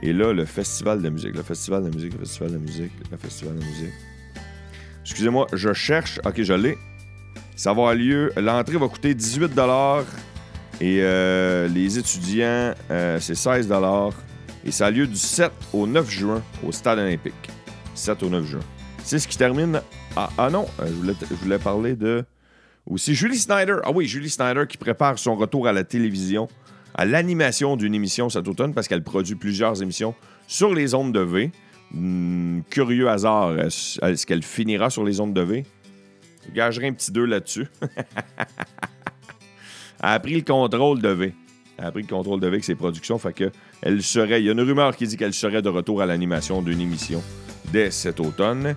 Et 0.00 0.12
là, 0.12 0.32
le 0.32 0.44
festival 0.44 1.02
de 1.02 1.08
musique, 1.08 1.34
le 1.34 1.42
festival 1.42 1.82
de 1.82 1.90
musique, 1.90 2.12
le 2.12 2.20
festival 2.20 2.52
de 2.52 2.58
musique, 2.58 2.92
le 3.10 3.16
festival 3.16 3.58
de 3.58 3.64
musique. 3.64 3.94
Excusez-moi, 5.02 5.48
je 5.52 5.72
cherche. 5.72 6.20
Ok, 6.24 6.40
je 6.42 6.52
l'ai. 6.52 6.78
Ça 7.56 7.70
va 7.70 7.82
avoir 7.82 7.94
lieu. 7.94 8.32
L'entrée 8.36 8.76
va 8.76 8.86
coûter 8.86 9.12
18 9.12 9.56
et 10.80 11.00
euh, 11.02 11.66
les 11.68 11.98
étudiants, 11.98 12.72
euh, 12.90 13.18
c'est 13.20 13.34
16 13.34 13.72
Et 14.64 14.70
ça 14.70 14.86
a 14.86 14.90
lieu 14.90 15.08
du 15.08 15.16
7 15.16 15.50
au 15.72 15.86
9 15.88 16.08
juin 16.08 16.42
au 16.64 16.70
Stade 16.70 17.00
olympique. 17.00 17.50
7 17.94 18.22
au 18.22 18.28
9 18.28 18.44
juin. 18.44 18.60
C'est 19.02 19.18
ce 19.18 19.26
qui 19.26 19.36
termine. 19.36 19.80
Ah, 20.14 20.30
ah 20.38 20.50
non, 20.50 20.66
euh, 20.80 20.86
je 20.86 20.92
voulais, 20.92 21.14
je 21.20 21.34
voulais 21.34 21.58
parler 21.58 21.96
de. 21.96 22.24
Aussi 22.86 23.14
Julie 23.14 23.38
Snyder. 23.38 23.78
Ah 23.82 23.90
oui, 23.92 24.06
Julie 24.06 24.30
Snyder 24.30 24.64
qui 24.68 24.78
prépare 24.78 25.18
son 25.18 25.34
retour 25.34 25.66
à 25.66 25.72
la 25.72 25.82
télévision, 25.82 26.48
à 26.94 27.04
l'animation 27.04 27.76
d'une 27.76 27.94
émission 27.94 28.30
cet 28.30 28.46
automne 28.46 28.72
parce 28.72 28.86
qu'elle 28.88 29.02
produit 29.02 29.34
plusieurs 29.34 29.82
émissions 29.82 30.14
sur 30.46 30.74
les 30.74 30.94
ondes 30.94 31.12
de 31.12 31.20
V. 31.20 31.50
Hmm, 31.90 32.60
curieux 32.70 33.08
hasard, 33.08 33.58
est-ce 33.58 34.26
qu'elle 34.26 34.42
finira 34.42 34.90
sur 34.90 35.04
les 35.04 35.20
ondes 35.20 35.34
de 35.34 35.40
V? 35.40 35.66
Je 36.46 36.54
gagerai 36.54 36.86
un 36.86 36.92
petit 36.92 37.10
2 37.10 37.24
là-dessus. 37.24 37.66
A 40.00 40.18
pris 40.20 40.34
le 40.34 40.42
contrôle 40.42 41.00
de 41.00 41.08
V. 41.08 41.34
Elle 41.76 41.84
a 41.84 41.92
pris 41.92 42.02
le 42.02 42.08
contrôle 42.08 42.40
de 42.40 42.46
V 42.46 42.54
avec 42.54 42.64
ses 42.64 42.74
productions. 42.74 43.20
Elle 43.82 44.02
serait. 44.02 44.40
Il 44.40 44.46
y 44.46 44.48
a 44.48 44.52
une 44.52 44.60
rumeur 44.60 44.96
qui 44.96 45.06
dit 45.06 45.16
qu'elle 45.16 45.34
serait 45.34 45.62
de 45.62 45.68
retour 45.68 46.02
à 46.02 46.06
l'animation 46.06 46.62
d'une 46.62 46.80
émission 46.80 47.22
dès 47.72 47.90
cet 47.90 48.20
automne. 48.20 48.74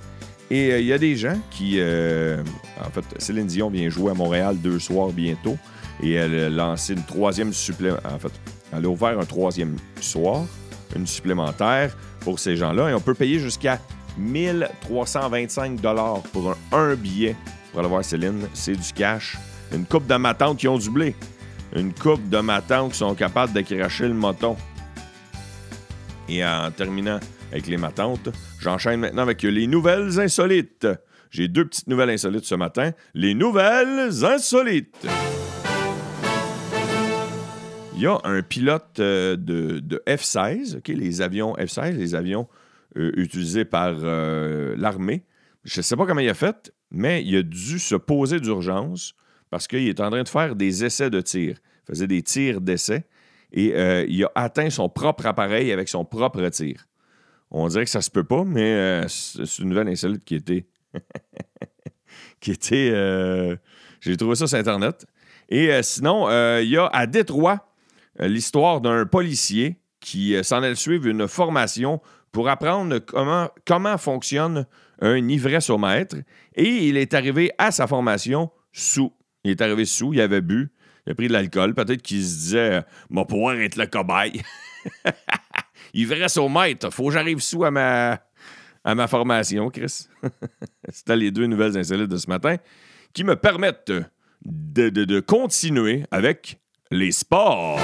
Et 0.49 0.71
euh, 0.71 0.79
il 0.79 0.85
y 0.85 0.93
a 0.93 0.97
des 0.97 1.15
gens 1.15 1.39
qui. 1.49 1.75
Euh, 1.79 2.43
en 2.79 2.89
fait, 2.89 3.03
Céline 3.19 3.47
Dion 3.47 3.69
vient 3.69 3.89
jouer 3.89 4.11
à 4.11 4.13
Montréal 4.13 4.57
deux 4.59 4.79
soirs 4.79 5.09
bientôt. 5.09 5.57
Et 6.03 6.13
elle 6.13 6.59
a 6.59 6.75
une 6.89 7.03
troisième 7.03 7.53
supplément. 7.53 7.97
En 8.03 8.17
fait, 8.17 8.31
elle 8.73 8.85
a 8.85 8.89
ouvert 8.89 9.19
un 9.19 9.25
troisième 9.25 9.75
soir, 9.99 10.45
une 10.95 11.05
supplémentaire 11.05 11.95
pour 12.21 12.39
ces 12.39 12.55
gens-là. 12.55 12.89
Et 12.89 12.93
on 12.93 12.99
peut 12.99 13.13
payer 13.13 13.39
jusqu'à 13.39 13.79
1325 14.17 15.79
pour 16.31 16.55
un, 16.71 16.95
billet 16.95 17.35
pour 17.71 17.79
aller 17.79 17.89
voir 17.89 18.03
Céline. 18.03 18.47
C'est 18.53 18.75
du 18.75 18.93
cash. 18.93 19.37
Une 19.73 19.85
coupe 19.85 20.05
de 20.05 20.15
matantes 20.15 20.57
qui 20.57 20.67
ont 20.67 20.77
du 20.77 20.89
blé. 20.89 21.15
Une 21.75 21.93
coupe 21.93 22.27
de 22.29 22.39
matantes 22.39 22.91
qui 22.91 22.97
sont 22.97 23.15
capables 23.15 23.53
de 23.53 23.61
cracher 23.61 24.07
le 24.07 24.13
moton. 24.13 24.57
Et 26.27 26.45
en 26.45 26.69
terminant 26.71 27.19
avec 27.51 27.67
les 27.67 27.77
matantes, 27.77 28.29
j'enchaîne 28.59 28.99
maintenant 28.99 29.21
avec 29.21 29.41
les 29.43 29.67
nouvelles 29.67 30.19
insolites. 30.19 30.87
J'ai 31.29 31.47
deux 31.47 31.65
petites 31.65 31.87
nouvelles 31.87 32.09
insolites 32.09 32.43
ce 32.43 32.55
matin. 32.55 32.91
Les 33.13 33.33
nouvelles 33.33 34.25
insolites. 34.25 35.07
Il 37.95 38.01
y 38.01 38.07
a 38.07 38.19
un 38.25 38.41
pilote 38.41 38.99
euh, 38.99 39.37
de, 39.37 40.03
F-16, 40.07 40.81
les 40.91 41.21
avions 41.21 41.53
F-16, 41.53 41.95
les 41.95 42.15
avions 42.15 42.47
euh, 42.97 43.11
utilisés 43.15 43.63
par 43.63 43.93
euh, 44.03 44.75
l'armée. 44.77 45.23
Je 45.63 45.79
ne 45.79 45.83
sais 45.83 45.95
pas 45.95 46.05
comment 46.05 46.19
il 46.19 46.29
a 46.29 46.33
fait, 46.33 46.73
mais 46.89 47.23
il 47.23 47.37
a 47.37 47.43
dû 47.43 47.79
se 47.79 47.95
poser 47.95 48.39
d'urgence 48.39 49.13
parce 49.51 49.67
qu'il 49.67 49.87
est 49.87 49.99
en 49.99 50.09
train 50.09 50.23
de 50.23 50.29
faire 50.29 50.55
des 50.55 50.83
essais 50.83 51.11
de 51.11 51.21
tir. 51.21 51.57
Il 51.83 51.87
faisait 51.91 52.07
des 52.07 52.23
tirs 52.23 52.61
d'essai 52.61 53.03
et 53.51 53.75
euh, 53.75 54.05
il 54.07 54.23
a 54.23 54.31
atteint 54.33 54.69
son 54.69 54.89
propre 54.89 55.25
appareil 55.25 55.71
avec 55.71 55.89
son 55.89 56.05
propre 56.05 56.47
tir. 56.47 56.87
On 57.51 57.67
dirait 57.67 57.83
que 57.83 57.91
ça 57.91 58.01
se 58.01 58.09
peut 58.09 58.23
pas, 58.23 58.45
mais 58.45 58.73
euh, 58.73 59.07
c'est 59.09 59.59
une 59.59 59.69
nouvelle 59.69 59.89
insolite 59.89 60.23
qui 60.23 60.35
était. 60.35 60.65
qui 62.39 62.51
était. 62.51 62.91
Euh, 62.93 63.57
j'ai 63.99 64.15
trouvé 64.15 64.35
ça 64.35 64.47
sur 64.47 64.57
Internet. 64.57 65.05
Et 65.49 65.83
sinon, 65.83 66.29
il 66.59 66.69
y 66.69 66.77
a 66.77 66.87
à 66.87 67.05
Détroit 67.05 67.73
l'histoire 68.19 68.79
d'un 68.79 69.05
policier 69.05 69.81
qui 69.99 70.41
s'en 70.45 70.63
allait 70.63 70.75
suivre 70.75 71.07
une 71.07 71.27
formation 71.27 72.01
pour 72.31 72.47
apprendre 72.47 72.99
comment, 72.99 73.49
comment 73.65 73.97
fonctionne 73.97 74.65
un 75.01 75.27
ivresse-au-maître. 75.27 76.15
Et 76.55 76.87
il 76.87 76.95
est 76.95 77.13
arrivé 77.13 77.51
à 77.57 77.71
sa 77.71 77.85
formation 77.85 78.49
sous. 78.71 79.11
Il 79.43 79.51
est 79.51 79.61
arrivé 79.61 79.85
sous, 79.85 80.13
il 80.13 80.21
avait 80.21 80.41
bu, 80.41 80.71
il 81.05 81.11
a 81.11 81.15
pris 81.15 81.27
de 81.27 81.33
l'alcool. 81.33 81.73
Peut-être 81.73 82.01
qu'il 82.01 82.23
se 82.23 82.35
disait 82.35 82.83
Mon 83.09 83.25
pouvoir 83.25 83.55
être 83.55 83.75
le 83.75 83.87
cobaye. 83.87 84.41
il 85.93 86.07
verrait 86.07 86.37
au 86.37 86.49
maître. 86.49 86.89
Faut 86.91 87.07
que 87.07 87.13
j'arrive 87.13 87.39
sous 87.39 87.63
à 87.63 87.71
ma, 87.71 88.19
à 88.83 88.95
ma 88.95 89.07
formation, 89.07 89.69
Chris. 89.69 90.07
C'était 90.89 91.15
les 91.15 91.31
deux 91.31 91.47
nouvelles 91.47 91.77
insolites 91.77 92.09
de 92.09 92.17
ce 92.17 92.27
matin 92.29 92.57
qui 93.13 93.23
me 93.23 93.35
permettent 93.35 93.91
de, 94.45 94.89
de 94.89 95.19
continuer 95.19 96.05
avec 96.11 96.59
les 96.91 97.11
sports. 97.11 97.79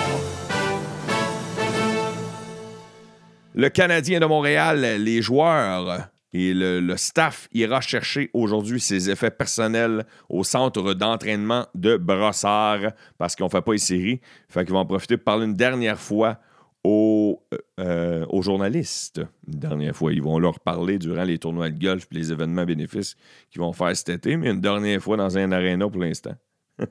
Le 3.56 3.70
Canadien 3.70 4.20
de 4.20 4.26
Montréal, 4.26 4.82
les 5.00 5.22
joueurs 5.22 6.10
et 6.39 6.53
le, 6.53 6.96
staff 6.98 7.50
ira 7.51 7.82
chercher 7.82 8.29
aujourd'hui 8.32 8.79
ses 8.79 9.10
effets 9.10 9.32
personnels 9.32 10.06
au 10.29 10.44
centre 10.44 10.94
d'entraînement 10.94 11.65
de 11.74 11.98
Brossard 11.98 12.91
parce 13.17 13.36
qu'on 13.36 13.46
ne 13.46 13.50
fait 13.50 13.63
pas 13.63 13.72
les 13.72 13.79
séries. 13.79 14.22
Fait 14.48 14.63
qu'ils 14.63 14.74
vont 14.74 14.79
en 14.79 14.86
profiter 14.86 15.17
pour 15.17 15.25
parler 15.25 15.46
une 15.46 15.56
dernière 15.56 16.00
fois 16.00 16.38
aux, 16.84 17.41
euh, 17.79 18.24
aux, 18.29 18.44
journalistes. 18.44 19.20
Une 19.51 19.60
dernière 19.60 19.96
fois, 19.96 20.13
ils 20.13 20.22
vont 20.22 20.38
leur 20.38 20.60
parler 20.60 21.00
durant 21.00 21.24
les 21.24 21.39
tournois 21.39 21.72
de 21.72 21.79
golf 21.79 22.08
et 22.12 22.15
les 22.15 22.32
événements 22.32 22.65
bénéfices 22.65 23.15
qu'ils 23.50 23.62
vont 23.62 23.74
faire 23.74 23.96
cet 23.98 24.10
été, 24.10 24.38
mais 24.38 24.51
une 24.51 24.62
dernière 24.62 25.01
fois 25.01 25.17
dans 25.17 25.39
un 25.39 25.51
aréna 25.51 25.89
pour 25.89 26.01
l'instant. 26.01 26.36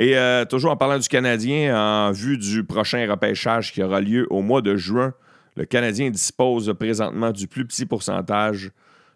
et 0.00 0.18
euh, 0.18 0.44
toujours 0.44 0.72
en 0.72 0.76
parlant 0.76 0.98
du 0.98 1.08
Canadien, 1.08 1.78
en 1.78 2.10
vue 2.10 2.38
du 2.38 2.64
prochain 2.64 3.08
repêchage 3.08 3.72
qui 3.72 3.84
aura 3.84 4.00
lieu 4.00 4.26
au 4.30 4.42
mois 4.42 4.62
de 4.62 4.74
juin 4.74 5.14
le 5.56 5.64
Canadien 5.64 6.10
dispose 6.10 6.72
présentement 6.78 7.30
du 7.30 7.46
plus 7.46 7.66
petit 7.66 7.86
pourcentage 7.86 8.70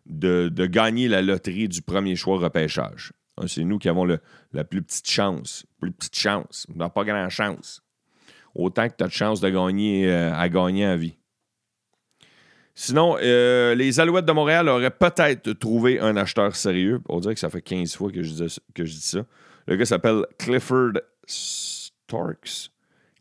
de, 0.06 0.66
gagner 0.66 1.08
la 1.08 1.22
loterie 1.22 1.68
du 1.68 1.82
premier 1.82 2.16
choix 2.16 2.38
repêchage. 2.38 3.12
Hein, 3.36 3.46
c'est 3.46 3.64
nous 3.64 3.78
qui 3.78 3.88
avons 3.88 4.06
la 4.52 4.64
plus 4.64 4.82
petite 4.82 5.08
chance. 5.08 5.66
Plus 5.80 5.92
petite 5.92 6.16
chance. 6.16 6.66
On 6.72 6.78
n'a 6.78 6.88
pas 6.88 7.04
grand 7.04 7.28
chance. 7.28 7.82
Autant 8.54 8.88
que 8.88 8.94
tu 8.96 9.04
as 9.04 9.08
de 9.08 9.12
chance 9.12 9.40
de 9.40 9.50
gagner 9.50 10.10
euh, 10.10 10.34
à 10.34 10.48
gagner 10.48 10.86
en 10.86 10.96
vie. 10.96 11.14
Sinon, 12.74 13.16
euh, 13.20 13.74
les 13.74 13.98
Alouettes 13.98 14.24
de 14.24 14.32
Montréal 14.32 14.68
auraient 14.68 14.90
peut-être 14.90 15.52
trouvé 15.52 15.98
un 15.98 16.16
acheteur 16.16 16.54
sérieux. 16.54 17.00
On 17.08 17.18
dirait 17.18 17.34
que 17.34 17.40
ça 17.40 17.50
fait 17.50 17.60
15 17.60 17.96
fois 17.96 18.10
que 18.10 18.22
je, 18.22 18.44
que 18.72 18.84
je 18.84 18.92
dis 18.92 19.00
ça. 19.00 19.26
Le 19.66 19.76
gars 19.76 19.84
s'appelle 19.84 20.24
Clifford 20.38 20.92
Starks. 21.26 22.70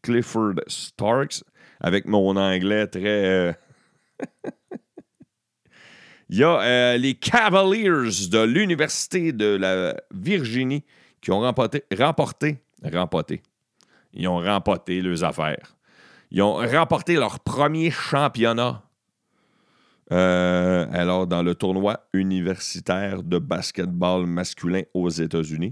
Clifford 0.04 0.62
Starks 0.68 1.44
avec 1.80 2.06
mon 2.06 2.36
anglais 2.36 2.88
très. 2.88 3.26
Euh, 3.26 3.54
Il 6.30 6.40
y 6.40 6.44
a 6.44 6.60
euh, 6.60 6.98
les 6.98 7.14
Cavaliers 7.16 7.88
de 7.88 8.44
l'Université 8.44 9.32
de 9.32 9.56
la 9.56 9.96
Virginie 10.12 10.84
qui 11.22 11.32
ont 11.32 11.40
remporté, 11.40 11.86
remporté, 11.98 12.58
remporté. 12.84 13.42
Ils 14.14 14.28
ont 14.28 14.40
remporté 14.40 15.02
leurs 15.02 15.24
affaires. 15.24 15.78
Ils 16.32 16.42
ont 16.42 16.56
remporté 16.56 17.16
leur 17.16 17.40
premier 17.40 17.92
championnat. 17.92 18.84
Euh, 20.12 20.86
alors, 20.92 21.28
dans 21.28 21.44
le 21.44 21.56
tournoi 21.56 22.08
universitaire 22.14 23.24
de 23.24 23.40
basketball 23.40 24.26
masculin 24.26 24.82
aux 24.94 25.10
États-Unis. 25.10 25.72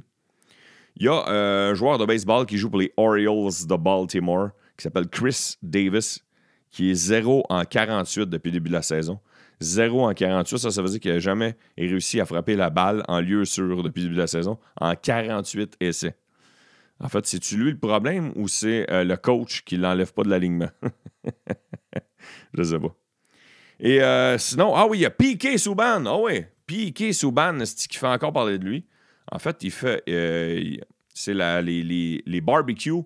Il 0.98 1.06
y 1.06 1.10
a 1.10 1.26
un 1.28 1.74
joueur 1.74 1.98
de 1.98 2.06
baseball 2.06 2.46
qui 2.46 2.58
joue 2.58 2.70
pour 2.70 2.80
les 2.80 2.94
Orioles 2.96 3.52
de 3.68 3.76
Baltimore 3.76 4.52
qui 4.77 4.84
s'appelle 4.84 5.08
Chris 5.08 5.55
Davis, 5.62 6.24
qui 6.72 6.91
est 6.91 6.96
0 6.96 7.46
en 7.50 7.63
48 7.63 8.29
depuis 8.29 8.50
le 8.50 8.53
début 8.53 8.70
de 8.70 8.75
la 8.75 8.82
saison. 8.82 9.20
0 9.62 10.08
en 10.08 10.13
48, 10.13 10.58
ça, 10.58 10.72
ça 10.72 10.82
veut 10.82 10.89
dire 10.89 11.00
qu'il 11.00 11.12
n'a 11.12 11.20
jamais 11.20 11.55
réussi 11.77 12.20
à 12.20 12.25
frapper 12.25 12.55
la 12.55 12.70
balle 12.70 13.03
en 13.08 13.22
lieu 13.22 13.46
sûr 13.46 13.84
depuis 13.84 14.01
le 14.01 14.08
début 14.08 14.15
de 14.15 14.22
la 14.22 14.27
saison 14.27 14.60
en 14.79 14.96
48 14.96 15.77
essais. 15.79 16.15
En 17.00 17.10
fait, 17.10 17.25
c'est-tu 17.25 17.58
lui 17.58 17.72
le 17.72 17.77
problème 17.77 18.32
ou 18.36 18.48
c'est 18.48 18.89
euh, 18.91 19.03
le 19.03 19.17
coach 19.17 19.63
qui 19.63 19.77
ne 19.77 19.84
l'enlève 19.84 20.13
pas 20.13 20.24
de 20.24 20.29
l'alignement? 20.29 20.70
Je 22.53 22.63
sais 22.63 22.79
pas. 22.79 22.96
Et 23.79 24.01
euh, 24.01 24.38
sinon, 24.38 24.74
ah 24.75 24.88
oui, 24.88 25.00
il 25.00 25.01
y 25.01 25.05
a 25.05 25.10
Piqué 25.10 25.58
Souban. 25.58 26.05
Ah 26.05 26.17
oui, 26.17 26.46
Piqué 26.65 27.12
Souban, 27.12 27.58
c'est 27.65 27.88
qui 27.88 27.98
fait 27.98 28.08
encore 28.08 28.32
parler 28.32 28.58
de 28.58 28.65
lui? 28.65 28.86
En 29.32 29.39
fait, 29.39 29.58
il 29.63 29.72
fait. 29.72 30.03
Euh, 30.08 30.77
c'est 31.13 31.34
les, 31.34 31.84
les, 31.84 32.24
les 32.25 32.41
barbecues 32.41 33.03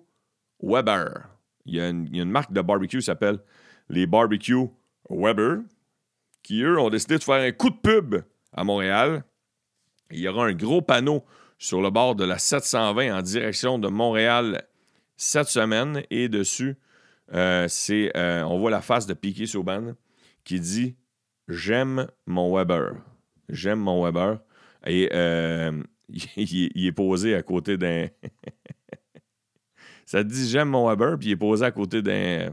Weber. 0.62 1.29
Il 1.66 1.74
y, 1.74 1.80
a 1.80 1.88
une, 1.88 2.30
marque 2.30 2.52
de 2.52 2.60
barbecue 2.60 2.98
qui 2.98 3.04
s'appelle 3.04 3.38
les 3.88 4.06
Barbecue 4.06 4.68
Weber, 5.08 5.58
qui, 6.42 6.62
eux, 6.62 6.78
ont 6.78 6.90
décidé 6.90 7.18
de 7.18 7.22
faire 7.22 7.42
un 7.42 7.52
coup 7.52 7.70
de 7.70 7.76
pub 7.76 8.22
à 8.52 8.64
Montréal. 8.64 9.24
Il 10.10 10.20
y 10.20 10.28
aura 10.28 10.46
un 10.46 10.54
gros 10.54 10.82
panneau 10.82 11.24
sur 11.58 11.82
le 11.82 11.90
bord 11.90 12.14
de 12.14 12.24
la 12.24 12.38
720 12.38 13.18
en 13.18 13.22
direction 13.22 13.78
de 13.78 13.88
Montréal 13.88 14.64
cette 15.16 15.48
semaine. 15.48 16.02
Et 16.10 16.28
dessus, 16.28 16.76
euh, 17.34 17.68
euh, 17.90 18.42
on 18.42 18.58
voit 18.58 18.70
la 18.70 18.80
face 18.80 19.06
de 19.06 19.14
Piquet 19.14 19.46
Souban 19.46 19.94
qui 20.44 20.58
dit 20.60 20.96
J'aime 21.48 22.06
mon 22.26 22.54
Weber. 22.54 22.94
J'aime 23.48 23.80
mon 23.80 24.04
Weber. 24.04 24.40
Et 24.86 25.10
euh, 25.12 25.82
il, 26.36 26.86
est 26.86 26.92
posé 26.92 27.34
à 27.34 27.42
côté 27.42 27.76
d'un. 27.76 28.06
Ça 30.10 30.24
dit 30.24 30.48
j'aime 30.48 30.70
mon 30.70 30.88
Weber, 30.88 31.16
puis 31.16 31.28
il 31.28 31.32
est 31.32 31.36
posé 31.36 31.64
à 31.64 31.70
côté 31.70 32.02
d'un 32.02 32.50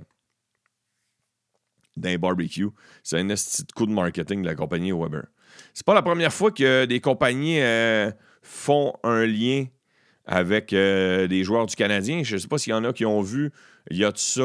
d'un 1.96 2.16
barbecue. 2.20 2.68
C'est 3.02 3.18
un 3.18 3.26
petit 3.26 3.66
coup 3.76 3.88
de 3.88 3.92
marketing 3.92 4.44
de 4.44 4.46
la 4.46 4.54
compagnie 4.54 4.92
Weber. 4.92 5.24
C'est 5.74 5.84
pas 5.84 5.96
la 5.96 6.04
première 6.04 6.32
fois 6.32 6.52
que 6.52 6.86
des 6.86 7.00
compagnies 7.00 7.60
euh, 7.60 8.12
font 8.44 8.94
un 9.02 9.26
lien 9.26 9.66
avec 10.28 10.70
des 10.70 11.44
joueurs 11.44 11.66
du 11.66 11.76
Canadien. 11.76 12.22
Je 12.22 12.36
ne 12.36 12.40
sais 12.40 12.48
pas 12.48 12.60
s'il 12.60 12.74
y 12.74 12.76
en 12.76 12.84
a 12.84 12.94
qui 12.94 13.08
ont 13.08 13.22
vu. 13.22 13.52
Il 13.90 13.98
y 13.98 14.06
a 14.06 14.12
de 14.12 14.18
ça, 14.20 14.44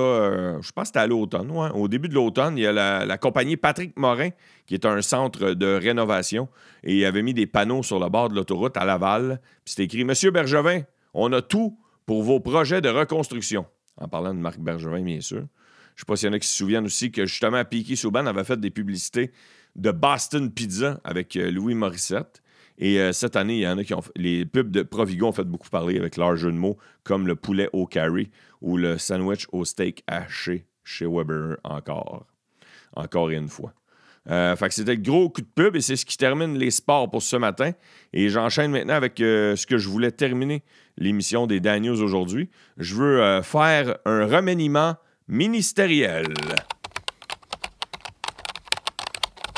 je 0.62 0.72
pense 0.72 0.84
que 0.84 0.86
c'était 0.86 1.00
à 1.00 1.06
l'automne. 1.06 1.50
Au 1.50 1.88
début 1.88 2.08
de 2.08 2.14
l'automne, 2.14 2.56
il 2.56 2.62
y 2.62 2.66
a 2.66 2.72
la, 2.72 3.04
la, 3.04 3.18
compagnie 3.18 3.58
Patrick 3.58 3.94
Morin, 3.98 4.30
qui 4.64 4.72
est 4.72 4.86
un 4.86 5.02
centre 5.02 5.52
de 5.52 5.66
rénovation, 5.74 6.48
et 6.82 6.96
il 6.96 7.04
avait 7.04 7.22
mis 7.22 7.34
des 7.34 7.46
panneaux 7.46 7.82
sur 7.82 8.00
le 8.00 8.08
bord 8.08 8.30
de 8.30 8.36
l'autoroute 8.36 8.74
à 8.78 8.86
Laval. 8.86 9.38
Puis 9.66 9.74
c'était 9.74 9.84
écrit 9.84 10.04
Monsieur 10.04 10.30
Bergevin, 10.30 10.80
on 11.12 11.30
a 11.34 11.42
tout 11.42 11.76
pour 12.06 12.22
vos 12.22 12.40
projets 12.40 12.80
de 12.80 12.88
reconstruction. 12.88 13.66
En 13.96 14.08
parlant 14.08 14.34
de 14.34 14.38
Marc 14.38 14.58
Bergevin, 14.58 15.02
bien 15.02 15.20
sûr. 15.20 15.38
Je 15.38 15.42
ne 15.42 15.98
sais 15.98 16.04
pas 16.06 16.16
s'il 16.16 16.28
y 16.28 16.30
en 16.30 16.34
a 16.34 16.38
qui 16.38 16.48
se 16.48 16.56
souviennent 16.56 16.86
aussi 16.86 17.12
que 17.12 17.26
justement, 17.26 17.64
Piki 17.64 17.96
Souban 17.96 18.26
avait 18.26 18.44
fait 18.44 18.58
des 18.58 18.70
publicités 18.70 19.30
de 19.76 19.90
Boston 19.90 20.50
Pizza 20.50 21.00
avec 21.04 21.36
euh, 21.36 21.50
Louis 21.50 21.74
Morissette. 21.74 22.42
Et 22.78 22.98
euh, 22.98 23.12
cette 23.12 23.36
année, 23.36 23.58
il 23.58 23.60
y 23.60 23.68
en 23.68 23.78
a 23.78 23.84
qui 23.84 23.94
ont 23.94 24.02
les 24.16 24.46
pubs 24.46 24.70
de 24.70 24.82
Provigo 24.82 25.26
ont 25.26 25.32
fait 25.32 25.44
beaucoup 25.44 25.68
parler 25.68 25.98
avec 25.98 26.16
leur 26.16 26.36
jeu 26.36 26.50
de 26.50 26.56
mots, 26.56 26.78
comme 27.04 27.26
le 27.26 27.36
poulet 27.36 27.68
au 27.72 27.86
curry 27.86 28.30
ou 28.60 28.76
le 28.76 28.96
sandwich 28.98 29.46
au 29.52 29.64
steak 29.64 30.02
haché 30.06 30.66
chez 30.82 31.06
Weber 31.06 31.58
encore. 31.64 32.26
Encore 32.94 33.30
une 33.30 33.48
fois. 33.48 33.74
Euh, 34.30 34.54
fait 34.54 34.68
que 34.68 34.74
c'était 34.74 34.94
le 34.94 35.02
gros 35.02 35.28
coup 35.30 35.40
de 35.40 35.46
pub 35.46 35.74
et 35.74 35.80
c'est 35.80 35.96
ce 35.96 36.06
qui 36.06 36.16
termine 36.16 36.56
les 36.56 36.70
sports 36.70 37.10
pour 37.10 37.22
ce 37.22 37.36
matin. 37.36 37.72
Et 38.12 38.28
j'enchaîne 38.28 38.70
maintenant 38.70 38.94
avec 38.94 39.14
ce 39.18 39.66
que 39.66 39.78
je 39.78 39.88
voulais 39.88 40.12
terminer 40.12 40.62
l'émission 40.96 41.46
des 41.46 41.60
Daniels 41.60 42.02
aujourd'hui. 42.02 42.50
Je 42.76 42.94
veux 42.94 43.42
faire 43.42 43.96
un 44.04 44.26
remaniement 44.26 44.96
ministériel. 45.26 46.32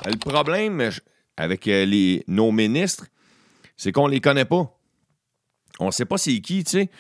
Le 0.07 0.17
problème 0.19 0.91
avec 1.37 1.67
euh, 1.67 1.85
les, 1.87 2.25
nos 2.29 2.53
ministres, 2.53 3.07
c'est 3.77 3.91
qu'on 3.91 4.07
les 4.07 4.21
connaît 4.21 4.45
pas. 4.45 4.79
On 5.81 5.91
sait 5.91 6.05
pas 6.05 6.19
c'est 6.19 6.39
qui, 6.41 6.63
tu 6.63 6.71
sais. 6.71 6.91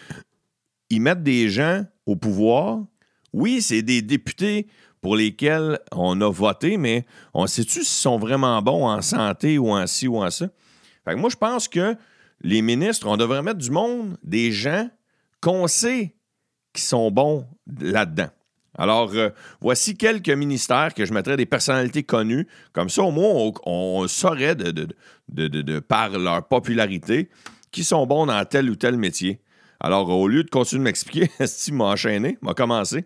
Ils 0.90 1.00
mettent 1.00 1.22
des 1.22 1.48
gens 1.48 1.84
au 2.06 2.16
pouvoir. 2.16 2.80
Oui, 3.32 3.60
c'est 3.60 3.82
des 3.82 4.00
députés 4.00 4.68
pour 5.04 5.16
lesquels 5.16 5.78
on 5.92 6.18
a 6.22 6.32
voté, 6.32 6.78
mais 6.78 7.04
on 7.34 7.46
sait-tu 7.46 7.80
s'ils 7.80 7.84
sont 7.84 8.16
vraiment 8.16 8.62
bons 8.62 8.86
en 8.86 9.02
santé 9.02 9.58
ou 9.58 9.68
en 9.68 9.86
ci 9.86 10.08
ou 10.08 10.16
en 10.16 10.30
ça? 10.30 10.46
Moi, 11.06 11.28
je 11.28 11.36
pense 11.36 11.68
que 11.68 11.94
les 12.40 12.62
ministres, 12.62 13.06
on 13.06 13.18
devrait 13.18 13.42
mettre 13.42 13.58
du 13.58 13.70
monde, 13.70 14.16
des 14.22 14.50
gens 14.50 14.88
qu'on 15.42 15.66
sait 15.66 16.14
qui 16.72 16.80
sont 16.80 17.10
bons 17.10 17.46
là-dedans. 17.82 18.30
Alors, 18.78 19.12
euh, 19.12 19.28
voici 19.60 19.94
quelques 19.94 20.30
ministères 20.30 20.94
que 20.94 21.04
je 21.04 21.12
mettrais 21.12 21.36
des 21.36 21.44
personnalités 21.44 22.02
connues. 22.02 22.48
Comme 22.72 22.88
ça, 22.88 23.02
au 23.02 23.10
moins, 23.10 23.52
on, 23.66 24.08
saurait, 24.08 24.54
de, 24.54 25.80
par 25.80 26.18
leur 26.18 26.48
popularité, 26.48 27.28
qui 27.72 27.84
sont 27.84 28.06
bons 28.06 28.24
dans 28.24 28.42
tel 28.46 28.70
ou 28.70 28.74
tel 28.74 28.96
métier. 28.96 29.42
Alors, 29.80 30.08
au 30.08 30.26
lieu 30.28 30.44
de 30.44 30.48
continuer 30.48 30.78
de 30.78 30.84
m'expliquer, 30.84 31.30
si 31.46 31.72
m'a 31.72 31.84
enchaîné, 31.84 32.38
m'a 32.40 32.54
commencé 32.54 33.04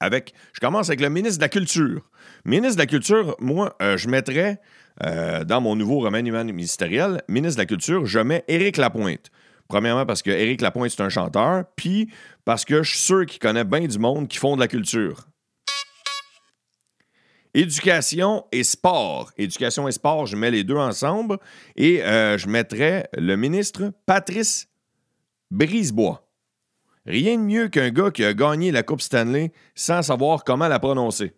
avec. 0.00 0.34
Je 0.52 0.60
commence 0.60 0.88
avec 0.88 1.00
le 1.00 1.08
ministre 1.08 1.38
de 1.38 1.44
la 1.44 1.48
Culture. 1.48 2.02
Ministre 2.44 2.76
de 2.76 2.82
la 2.82 2.86
Culture, 2.86 3.36
moi, 3.40 3.76
euh, 3.82 3.96
je 3.96 4.08
mettrais 4.08 4.60
euh, 5.04 5.44
dans 5.44 5.60
mon 5.60 5.76
nouveau 5.76 6.00
remaniement 6.00 6.44
ministériel, 6.44 7.22
ministre 7.28 7.56
de 7.56 7.62
la 7.62 7.66
Culture, 7.66 8.06
je 8.06 8.18
mets 8.18 8.44
Éric 8.48 8.76
Lapointe. 8.76 9.30
Premièrement, 9.68 10.06
parce 10.06 10.22
que 10.22 10.30
Éric 10.30 10.60
Lapointe, 10.60 10.90
c'est 10.90 11.02
un 11.02 11.08
chanteur, 11.08 11.64
puis 11.74 12.10
parce 12.44 12.64
que 12.64 12.82
je 12.82 12.90
suis 12.90 12.98
sûr 12.98 13.26
qu'il 13.26 13.40
connaît 13.40 13.64
bien 13.64 13.86
du 13.86 13.98
monde 13.98 14.28
qui 14.28 14.38
font 14.38 14.54
de 14.54 14.60
la 14.60 14.68
culture. 14.68 15.26
Éducation 17.52 18.44
et 18.52 18.62
sport. 18.62 19.32
Éducation 19.38 19.88
et 19.88 19.92
sport, 19.92 20.26
je 20.26 20.36
mets 20.36 20.50
les 20.50 20.62
deux 20.62 20.76
ensemble 20.76 21.38
et 21.74 22.02
euh, 22.02 22.36
je 22.36 22.48
mettrais 22.48 23.08
le 23.16 23.34
ministre 23.36 23.92
Patrice 24.04 24.68
Brisebois. 25.50 26.25
Rien 27.06 27.36
de 27.36 27.42
mieux 27.42 27.68
qu'un 27.68 27.90
gars 27.90 28.10
qui 28.10 28.24
a 28.24 28.34
gagné 28.34 28.72
la 28.72 28.82
Coupe 28.82 29.00
Stanley 29.00 29.52
sans 29.74 30.02
savoir 30.02 30.42
comment 30.42 30.66
la 30.66 30.80
prononcer. 30.80 31.32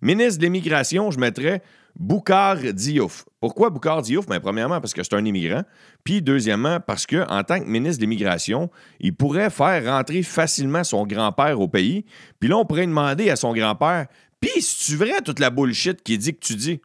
Ministre 0.00 0.38
de 0.38 0.44
l'Immigration, 0.44 1.10
je 1.10 1.18
mettrais 1.18 1.62
Boucard 1.96 2.58
Diouf. 2.74 3.24
Pourquoi 3.40 3.70
Boucard 3.70 4.02
Diouf? 4.02 4.26
Bien, 4.26 4.38
premièrement, 4.38 4.80
parce 4.80 4.92
que 4.92 5.02
c'est 5.02 5.14
un 5.14 5.24
immigrant. 5.24 5.62
Puis, 6.04 6.22
deuxièmement, 6.22 6.78
parce 6.78 7.06
qu'en 7.06 7.42
tant 7.42 7.58
que 7.58 7.64
ministre 7.64 7.98
de 7.98 8.02
l'Immigration, 8.02 8.70
il 9.00 9.16
pourrait 9.16 9.50
faire 9.50 9.84
rentrer 9.86 10.22
facilement 10.22 10.84
son 10.84 11.06
grand-père 11.06 11.58
au 11.60 11.66
pays. 11.66 12.04
Puis 12.38 12.48
là, 12.48 12.58
on 12.58 12.66
pourrait 12.66 12.86
demander 12.86 13.30
à 13.30 13.36
son 13.36 13.52
grand-père 13.52 14.06
Puis, 14.40 14.62
si 14.62 14.92
tu 14.92 14.96
vrai 14.96 15.22
toute 15.24 15.40
la 15.40 15.50
bullshit 15.50 16.02
qui 16.02 16.18
dit 16.18 16.34
que 16.34 16.44
tu 16.44 16.54
dis? 16.54 16.80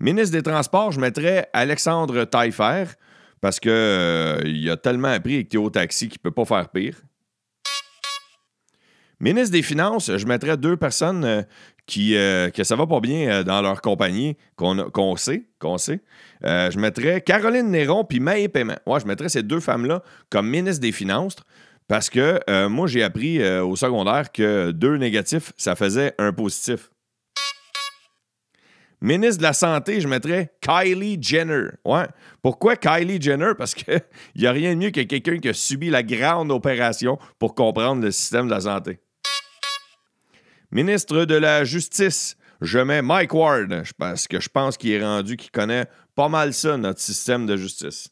Ministre 0.00 0.32
des 0.32 0.42
Transports, 0.42 0.92
je 0.92 1.00
mettrais 1.00 1.48
Alexandre 1.52 2.24
Taillefer 2.24 2.84
parce 3.40 3.58
qu'il 3.58 3.72
euh, 3.72 4.72
a 4.72 4.76
tellement 4.76 5.08
appris 5.08 5.34
avec 5.34 5.48
Théo 5.48 5.70
Taxi 5.70 6.08
qu'il 6.08 6.18
ne 6.18 6.30
peut 6.30 6.34
pas 6.34 6.44
faire 6.44 6.68
pire. 6.68 6.96
Ministre 9.18 9.52
des 9.52 9.62
Finances, 9.62 10.16
je 10.16 10.26
mettrais 10.26 10.56
deux 10.56 10.76
personnes 10.76 11.24
euh, 11.24 11.42
qui, 11.86 12.16
euh, 12.16 12.48
que 12.50 12.64
ça 12.64 12.76
va 12.76 12.86
pas 12.86 13.00
bien 13.00 13.42
dans 13.42 13.60
leur 13.60 13.82
compagnie, 13.82 14.36
qu'on 14.56 15.16
sait, 15.16 15.44
qu'on 15.58 15.76
sait. 15.76 16.00
Je 16.42 16.78
mettrais 16.78 17.20
Caroline 17.20 17.70
Néron 17.70 18.04
puis 18.04 18.20
Maë 18.20 18.48
Paiement. 18.48 18.78
Ouais, 18.86 19.00
je 19.00 19.06
mettrais 19.06 19.28
ces 19.28 19.42
deux 19.42 19.60
femmes-là 19.60 20.02
comme 20.30 20.48
ministre 20.48 20.80
des 20.80 20.92
Finances 20.92 21.36
parce 21.88 22.08
que 22.08 22.68
moi, 22.68 22.86
j'ai 22.86 23.02
appris 23.02 23.44
au 23.60 23.74
secondaire 23.74 24.30
que 24.30 24.70
deux 24.70 24.96
négatifs, 24.96 25.52
ça 25.56 25.74
faisait 25.74 26.14
un 26.18 26.32
positif. 26.32 26.90
Ministre 29.02 29.38
de 29.38 29.44
la 29.44 29.54
Santé, 29.54 30.00
je 30.00 30.08
mettrais 30.08 30.52
Kylie 30.60 31.18
Jenner. 31.22 31.68
Ouais. 31.86 32.06
Pourquoi 32.42 32.76
Kylie 32.76 33.20
Jenner? 33.20 33.52
Parce 33.56 33.74
qu'il 33.74 34.02
n'y 34.36 34.46
a 34.46 34.52
rien 34.52 34.74
de 34.74 34.78
mieux 34.78 34.90
que 34.90 35.00
quelqu'un 35.00 35.38
qui 35.38 35.48
a 35.48 35.54
subi 35.54 35.88
la 35.88 36.02
grande 36.02 36.52
opération 36.52 37.18
pour 37.38 37.54
comprendre 37.54 38.02
le 38.02 38.10
système 38.10 38.46
de 38.46 38.50
la 38.52 38.60
santé. 38.60 39.00
Ministre 40.70 41.24
de 41.24 41.34
la 41.34 41.64
Justice, 41.64 42.36
je 42.60 42.78
mets 42.78 43.00
Mike 43.00 43.32
Ward, 43.32 43.84
parce 43.98 44.28
que 44.28 44.38
je 44.38 44.48
pense 44.50 44.76
qu'il 44.76 44.90
est 44.90 45.02
rendu, 45.02 45.36
qu'il 45.36 45.50
connaît 45.50 45.86
pas 46.14 46.28
mal 46.28 46.52
ça, 46.52 46.76
notre 46.76 47.00
système 47.00 47.46
de 47.46 47.56
justice. 47.56 48.10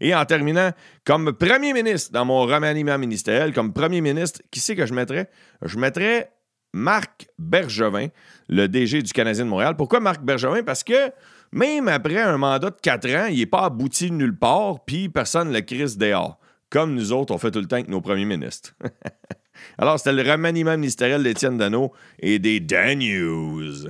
Et 0.00 0.14
en 0.14 0.24
terminant, 0.24 0.72
comme 1.04 1.32
premier 1.32 1.72
ministre 1.72 2.12
dans 2.12 2.24
mon 2.24 2.42
remaniement 2.42 2.98
ministériel, 2.98 3.52
comme 3.52 3.72
premier 3.72 4.00
ministre, 4.00 4.40
qui 4.50 4.60
c'est 4.60 4.76
que 4.76 4.86
je 4.86 4.94
mettrais? 4.94 5.30
Je 5.62 5.78
mettrais 5.78 6.30
Marc 6.72 7.28
Bergevin, 7.38 8.08
le 8.48 8.66
DG 8.66 9.02
du 9.02 9.12
Canadien 9.12 9.44
de 9.44 9.50
Montréal. 9.50 9.74
Pourquoi 9.76 10.00
Marc 10.00 10.22
Bergevin? 10.22 10.62
Parce 10.62 10.84
que 10.84 11.12
même 11.52 11.88
après 11.88 12.20
un 12.20 12.36
mandat 12.36 12.70
de 12.70 12.76
quatre 12.80 13.08
ans, 13.14 13.26
il 13.30 13.38
n'est 13.38 13.46
pas 13.46 13.64
abouti 13.64 14.10
nulle 14.10 14.36
part, 14.36 14.84
puis 14.84 15.08
personne 15.08 15.48
ne 15.48 15.54
le 15.54 15.60
crise 15.62 15.96
dehors. 15.96 16.38
Comme 16.70 16.94
nous 16.94 17.12
autres, 17.12 17.34
on 17.34 17.38
fait 17.38 17.50
tout 17.50 17.60
le 17.60 17.66
temps 17.66 17.76
avec 17.76 17.88
nos 17.88 18.00
premiers 18.00 18.26
ministres. 18.26 18.74
Alors, 19.78 19.98
c'était 19.98 20.12
le 20.12 20.30
remaniement 20.30 20.76
ministériel 20.76 21.22
d'Étienne 21.22 21.56
Dano 21.56 21.92
et 22.20 22.38
des 22.38 22.60
Dan 22.60 22.98
News. 22.98 23.88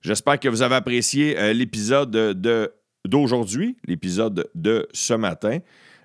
J'espère 0.00 0.40
que 0.40 0.48
vous 0.48 0.62
avez 0.62 0.74
apprécié 0.74 1.38
euh, 1.38 1.52
l'épisode 1.52 2.10
d'aujourd'hui, 3.04 3.76
l'épisode 3.86 4.48
de 4.54 4.88
ce 4.92 5.14
matin. 5.14 5.58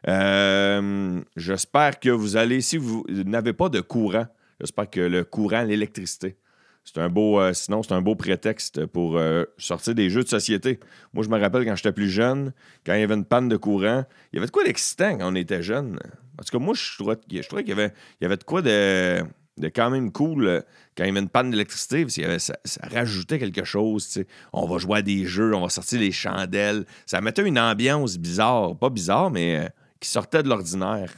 Euh, 0.08 1.22
j'espère 1.36 2.00
que 2.00 2.10
vous 2.10 2.38
allez, 2.38 2.62
si 2.62 2.78
vous 2.78 3.06
n'avez 3.10 3.54
pas 3.54 3.70
de 3.70 3.82
courant, 3.82 4.28
j'espère 4.60 4.90
que 4.90 5.00
le 5.00 5.24
courant, 5.24 5.64
l'électricité, 5.64 6.38
c'est 6.84 6.98
un 7.00 7.10
beau, 7.10 7.40
euh, 7.40 7.54
sinon 7.54 7.84
c'est 7.84 7.94
un 7.94 8.02
beau 8.02 8.16
prétexte 8.16 8.86
pour 8.86 9.20
sortir 9.58 9.96
des 9.96 10.10
jeux 10.10 10.24
de 10.24 10.30
société. 10.30 10.80
Moi, 11.14 11.24
je 11.24 11.30
me 11.30 11.40
rappelle 11.40 11.66
quand 11.66 11.76
j'étais 11.76 11.92
plus 11.92 12.10
jeune, 12.10 12.54
quand 12.86 12.94
il 12.94 13.02
y 13.02 13.04
avait 13.04 13.16
une 13.16 13.26
panne 13.26 13.50
de 13.50 13.58
courant, 13.58 14.06
il 14.32 14.36
y 14.36 14.40
avait 14.40 14.48
de 14.48 14.52
quoi 14.52 14.64
d'excitant 14.64 15.18
quand 15.18 15.32
on 15.32 15.36
était 15.36 15.62
jeune. 15.62 16.00
En 16.40 16.44
tout 16.44 16.58
cas, 16.58 16.64
moi, 16.64 16.74
je 16.74 16.96
trouvais, 16.96 17.18
qu'il 17.18 17.70
y 17.70 17.72
avait, 17.72 17.94
il 18.20 18.24
y 18.24 18.26
avait 18.26 18.38
de 18.38 18.44
quoi 18.44 18.62
de, 18.62 19.22
quand 19.68 19.90
même 19.90 20.12
cool 20.14 20.48
euh, 20.48 20.62
quand 20.96 21.04
il 21.04 21.08
y 21.08 21.10
avait 21.10 21.20
une 21.20 21.28
panne 21.28 21.52
d'électricité. 21.52 22.08
Ça, 22.40 22.54
ça, 22.64 22.82
rajoutait 22.90 23.40
quelque 23.40 23.66
chose. 23.66 24.24
On 24.54 24.66
va 24.66 24.78
jouer 24.78 25.00
à 25.00 25.02
des 25.02 25.26
jeux, 25.26 25.54
on 25.54 25.62
va 25.62 25.70
sortir 25.70 26.00
les 26.00 26.14
chandelles. 26.14 26.86
Ça 27.06 27.20
mettait 27.20 27.46
une 27.46 27.60
ambiance 27.60 28.18
bizarre. 28.18 28.78
Pas 28.78 28.90
bizarre, 28.90 29.32
mais 29.32 29.58
euh, 29.58 29.68
qui 30.00 30.08
sortait 30.08 30.44
de 30.44 30.48
l'ordinaire 30.48 31.12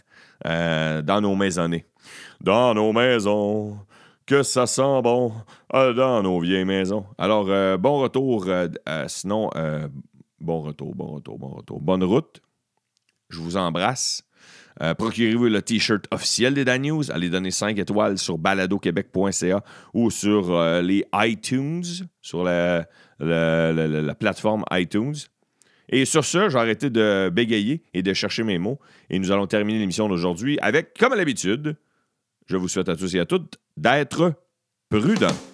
euh, 0.47 1.03
dans 1.03 1.21
nos 1.21 1.35
maisonnées. 1.35 1.85
Dans 2.41 2.73
nos 2.73 2.91
maisons, 2.91 3.77
que 4.25 4.43
ça 4.43 4.65
sent 4.65 5.01
bon 5.03 5.31
dans 5.71 6.23
nos 6.23 6.39
vieilles 6.39 6.65
maisons. 6.65 7.05
Alors, 7.17 7.45
bon 7.77 7.99
retour. 7.99 8.47
sinon, 9.07 9.49
bon 10.39 10.61
retour, 10.61 10.95
bon 10.95 11.07
retour, 11.07 11.37
bon 11.37 11.49
retour. 11.49 11.81
Bonne 11.81 12.03
route. 12.03 12.41
Je 13.29 13.39
vous 13.39 13.57
embrasse. 13.57 14.23
Euh, 14.81 14.93
procurez-vous 14.93 15.45
le 15.45 15.61
T-shirt 15.61 16.05
officiel 16.11 16.53
des 16.53 16.65
Dan 16.65 16.81
News. 16.81 17.11
Allez 17.11 17.29
donner 17.29 17.51
5 17.51 17.77
étoiles 17.77 18.17
sur 18.17 18.37
baladoquebec.ca 18.37 19.63
ou 19.93 20.09
sur 20.09 20.51
euh, 20.51 20.81
les 20.81 21.05
iTunes, 21.13 21.83
sur 22.21 22.43
la, 22.43 22.87
plateforme 24.19 24.63
iTunes. 24.71 25.15
Et 25.89 26.05
sur 26.05 26.23
ce, 26.23 26.49
j'ai 26.49 26.57
arrêté 26.57 26.89
de 26.89 27.29
bégayer 27.29 27.83
et 27.93 28.01
de 28.01 28.13
chercher 28.13 28.43
mes 28.43 28.57
mots. 28.57 28.79
Et 29.09 29.19
nous 29.19 29.31
allons 29.31 29.45
terminer 29.45 29.79
l'émission 29.79 30.07
d'aujourd'hui 30.07 30.57
avec, 30.61 30.97
comme 30.97 31.13
à 31.13 31.17
l'habitude, 31.17 31.75
je 32.51 32.57
vous 32.57 32.67
souhaite 32.67 32.89
à 32.89 32.97
tous 32.97 33.15
et 33.15 33.19
à 33.19 33.25
toutes 33.25 33.57
d'être 33.77 34.33
prudents. 34.89 35.50